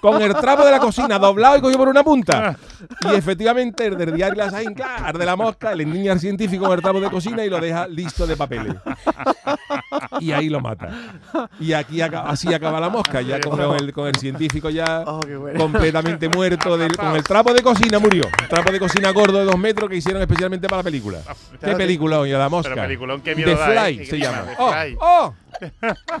Con 0.01 0.21
el 0.21 0.33
trapo 0.35 0.63
de 0.65 0.71
la 0.71 0.79
cocina 0.79 1.17
doblado 1.19 1.57
y 1.57 1.61
cogido 1.61 1.79
por 1.79 1.89
una 1.91 2.03
punta. 2.03 2.57
Y 3.11 3.15
efectivamente, 3.15 3.85
el 3.85 3.97
del 3.97 4.15
diario 4.15 4.35
Las 4.43 4.53
Ain, 4.53 4.73
claro, 4.73 5.05
arde 5.05 5.25
la 5.25 5.35
mosca, 5.35 5.75
le 5.75 5.83
endiña 5.83 6.11
al 6.13 6.19
científico 6.19 6.65
con 6.65 6.73
el 6.75 6.81
trapo 6.81 6.99
de 6.99 7.09
cocina 7.09 7.45
y 7.45 7.49
lo 7.49 7.59
deja 7.59 7.87
listo 7.87 8.25
de 8.25 8.35
papeles. 8.37 8.73
Y 10.19 10.31
ahí 10.31 10.49
lo 10.49 10.59
mata. 10.59 10.89
Y 11.59 11.73
aquí 11.73 12.01
así 12.01 12.53
acaba 12.53 12.79
la 12.79 12.89
mosca, 12.89 13.21
ya 13.21 13.39
con 13.39 13.59
el, 13.75 13.93
con 13.93 14.07
el 14.07 14.15
científico 14.15 14.69
ya 14.69 15.03
Oh, 15.05 15.19
qué 15.21 15.35
bueno. 15.35 15.59
completamente 15.59 16.27
muerto. 16.29 16.77
del- 16.77 16.95
con 16.95 17.15
el 17.15 17.23
trapo 17.23 17.53
de 17.53 17.61
cocina 17.61 17.99
murió. 17.99 18.23
Un 18.41 18.47
trapo 18.47 18.71
de 18.71 18.79
cocina 18.79 19.11
gordo 19.11 19.39
de 19.39 19.45
dos 19.45 19.57
metros 19.57 19.89
que 19.89 19.97
hicieron 19.97 20.21
especialmente 20.21 20.67
para 20.67 20.79
la 20.79 20.83
película. 20.83 21.19
¿Qué 21.51 21.57
Claro, 21.57 21.77
película, 21.77 22.19
oye, 22.19 22.33
la 22.37 22.49
mosca? 22.49 22.69
Pero 22.73 22.81
peliculón, 22.83 23.21
qué 23.21 23.35
miedo 23.35 23.51
The 23.51 23.55
da, 23.57 23.65
Fly 23.67 23.99
¿eh? 24.01 24.05
se 24.05 24.11
Qué 24.11 24.19
llama. 24.19 24.43
The 24.43 24.55
Oh, 24.57 24.71
Fly. 24.71 24.97
oh. 24.99 25.33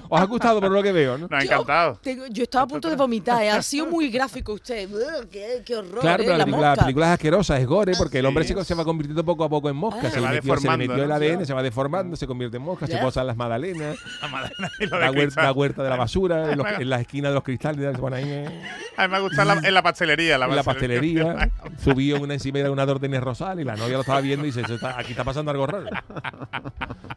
Os 0.09 0.21
ha 0.21 0.25
gustado 0.25 0.59
por 0.61 0.71
lo 0.71 0.83
que 0.83 0.91
veo, 0.91 1.17
¿no? 1.17 1.27
Nos 1.27 1.39
ha 1.39 1.43
encantado. 1.43 1.99
Tengo- 2.01 2.25
yo 2.29 2.43
estaba 2.43 2.63
a 2.65 2.67
punto 2.67 2.89
de 2.89 2.95
vomitar, 2.95 3.41
¿eh? 3.43 3.49
ha 3.49 3.61
sido 3.61 3.87
muy 3.87 4.09
gráfico 4.09 4.53
usted. 4.53 4.87
Qué, 5.31 5.61
qué 5.65 5.75
horror, 5.75 5.99
Claro, 6.01 6.23
¿eh? 6.23 6.25
pero 6.25 6.31
la, 6.33 6.37
la 6.39 6.45
película, 6.45 6.75
la 6.75 6.81
película 6.83 7.05
es 7.07 7.13
asquerosa, 7.13 7.57
es 7.59 7.65
gore, 7.67 7.93
porque 7.97 8.19
el 8.19 8.25
hombre 8.25 8.43
Sí. 8.45 8.53
se, 8.53 8.63
se 8.65 8.75
va 8.75 8.83
convirtiendo 8.85 9.23
poco 9.23 9.43
a 9.43 9.49
poco 9.49 9.69
en 9.69 9.75
mosca. 9.75 10.01
Ah. 10.03 10.09
se, 10.09 10.11
Se 10.11 10.19
le 10.19 10.25
va 10.27 10.31
metió, 10.33 10.57
se 10.57 10.69
le 10.69 10.77
metió 10.77 11.03
el 11.03 11.09
¿no? 11.09 11.15
ADN, 11.15 11.45
se 11.45 11.53
va 11.53 11.63
deformando, 11.63 12.15
se 12.15 12.27
convierte 12.27 12.57
en 12.57 12.63
mosca, 12.63 12.87
se 12.87 12.93
Ya. 12.93 13.01
posan 13.01 13.27
las 13.27 13.35
magdalenas, 13.37 13.97
La 14.21 14.71
y 14.79 14.85
lo 14.87 14.97
de 14.97 15.05
la 15.05 15.11
huerta, 15.11 15.43
la 15.43 15.51
huerta 15.51 15.83
de 15.83 15.89
la 15.89 15.95
basura, 15.95 16.51
en, 16.51 16.57
los- 16.57 16.67
en 16.79 16.89
las 16.89 17.01
esquinas 17.01 17.31
de 17.31 17.35
los 17.35 17.43
cristales, 17.43 17.93
se 17.95 17.99
pone 17.99 18.17
ahí 18.17 18.31
en, 18.31 18.61
A 18.97 19.07
mí 19.07 19.11
me 19.13 19.19
gusta 19.21 19.41
en 19.63 19.73
la 19.73 19.81
pastelería. 19.83 20.37
La 20.37 20.45
en 20.45 20.55
la 20.55 20.63
pastelería, 20.63 21.51
subió 21.83 22.19
una 22.21 22.33
encimera 22.35 22.65
de 22.65 22.71
una 22.71 22.85
de 22.85 23.19
rosal 23.19 23.59
y 23.59 23.63
la 23.63 23.75
novia 23.75 23.93
lo 23.95 24.01
estaba 24.01 24.21
viendo 24.21 24.45
y 24.45 24.49
dice, 24.49 24.61
"Eso 24.61 24.75
está- 24.75 24.97
aquí 24.99 25.11
está 25.11 25.23
pasando 25.23 25.51
algo 25.51 25.65
raro. 25.67 25.85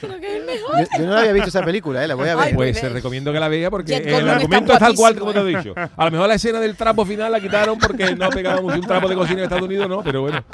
Creo 0.00 0.20
que 0.20 0.26
es 0.26 0.40
el 0.40 0.46
mejor. 0.46 0.78
Yo, 0.78 0.86
yo 0.98 1.06
no 1.06 1.14
la 1.14 1.20
había 1.20 1.32
visto 1.32 1.48
esa 1.48 1.62
película, 1.62 2.04
¿eh? 2.04 2.08
la 2.08 2.14
voy 2.14 2.28
a 2.28 2.36
ver. 2.36 2.44
Ay, 2.46 2.54
Pues 2.54 2.72
pues, 2.72 2.80
te 2.80 2.86
eh, 2.86 2.90
recomiendo 2.90 3.32
que 3.32 3.40
la 3.40 3.48
vea 3.48 3.70
porque 3.70 3.92
Jet 3.92 4.06
el 4.06 4.28
argumento 4.28 4.72
es 4.72 4.78
tal 4.78 4.94
cual 4.94 5.18
como 5.18 5.32
te 5.32 5.40
he 5.40 5.44
dicho. 5.44 5.74
A 5.96 6.04
lo 6.06 6.10
mejor 6.10 6.28
la 6.28 6.34
escena 6.34 6.60
del 6.60 6.76
trapo 6.76 7.04
final 7.04 7.32
la 7.32 7.40
quitaron 7.40 7.78
porque 7.78 8.14
no 8.14 8.30
pegaba 8.30 8.60
mucho 8.60 8.76
un 8.76 8.86
trapo 8.86 9.08
de 9.08 9.14
cocina 9.14 9.38
en 9.40 9.44
Estados 9.44 9.64
Unidos, 9.64 9.88
no, 9.88 10.02
pero 10.02 10.22
bueno. 10.22 10.44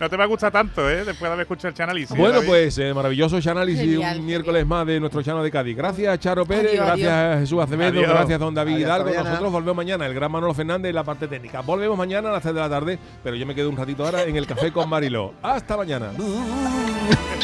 No 0.00 0.10
te 0.10 0.16
va 0.16 0.24
a 0.24 0.26
gustar 0.26 0.50
tanto, 0.50 0.90
¿eh? 0.90 1.04
Después 1.04 1.20
de 1.20 1.26
haber 1.28 1.40
escuchado 1.42 1.72
el 1.76 1.82
análisis. 1.82 2.16
Bueno, 2.16 2.36
David. 2.36 2.48
pues 2.48 2.76
eh, 2.78 2.92
maravilloso 2.92 3.38
análisis 3.48 3.82
Genial, 3.82 4.18
un 4.18 4.26
miércoles 4.26 4.66
más 4.66 4.84
de 4.84 4.98
nuestro 4.98 5.22
Chano 5.22 5.44
de 5.44 5.50
Cádiz. 5.52 5.76
Gracias, 5.76 6.18
Charo 6.18 6.44
Pérez, 6.44 6.72
Adiós, 6.72 6.86
gracias, 6.86 7.38
Jesús 7.40 7.62
Acevedo, 7.62 8.00
Adiós. 8.00 8.08
gracias, 8.10 8.40
don 8.40 8.52
David 8.52 8.74
Adiós, 8.74 8.88
Hidalgo. 8.88 9.24
Nosotros 9.24 9.52
volvemos 9.52 9.76
mañana, 9.76 10.06
el 10.06 10.14
gran 10.14 10.32
Manolo 10.32 10.54
Fernández 10.54 10.88
en 10.88 10.96
la 10.96 11.04
parte 11.04 11.28
técnica. 11.28 11.60
Volvemos 11.60 11.96
mañana 11.96 12.30
a 12.30 12.32
las 12.32 12.42
3 12.42 12.52
de 12.52 12.60
la 12.60 12.68
tarde, 12.68 12.98
pero 13.22 13.36
yo 13.36 13.46
me 13.46 13.54
quedo 13.54 13.68
un 13.70 13.76
ratito 13.76 14.04
ahora 14.04 14.24
en 14.24 14.34
el 14.34 14.44
café 14.44 14.72
con 14.72 14.88
Mariló. 14.88 15.34
Hasta 15.40 15.76
mañana. 15.76 16.10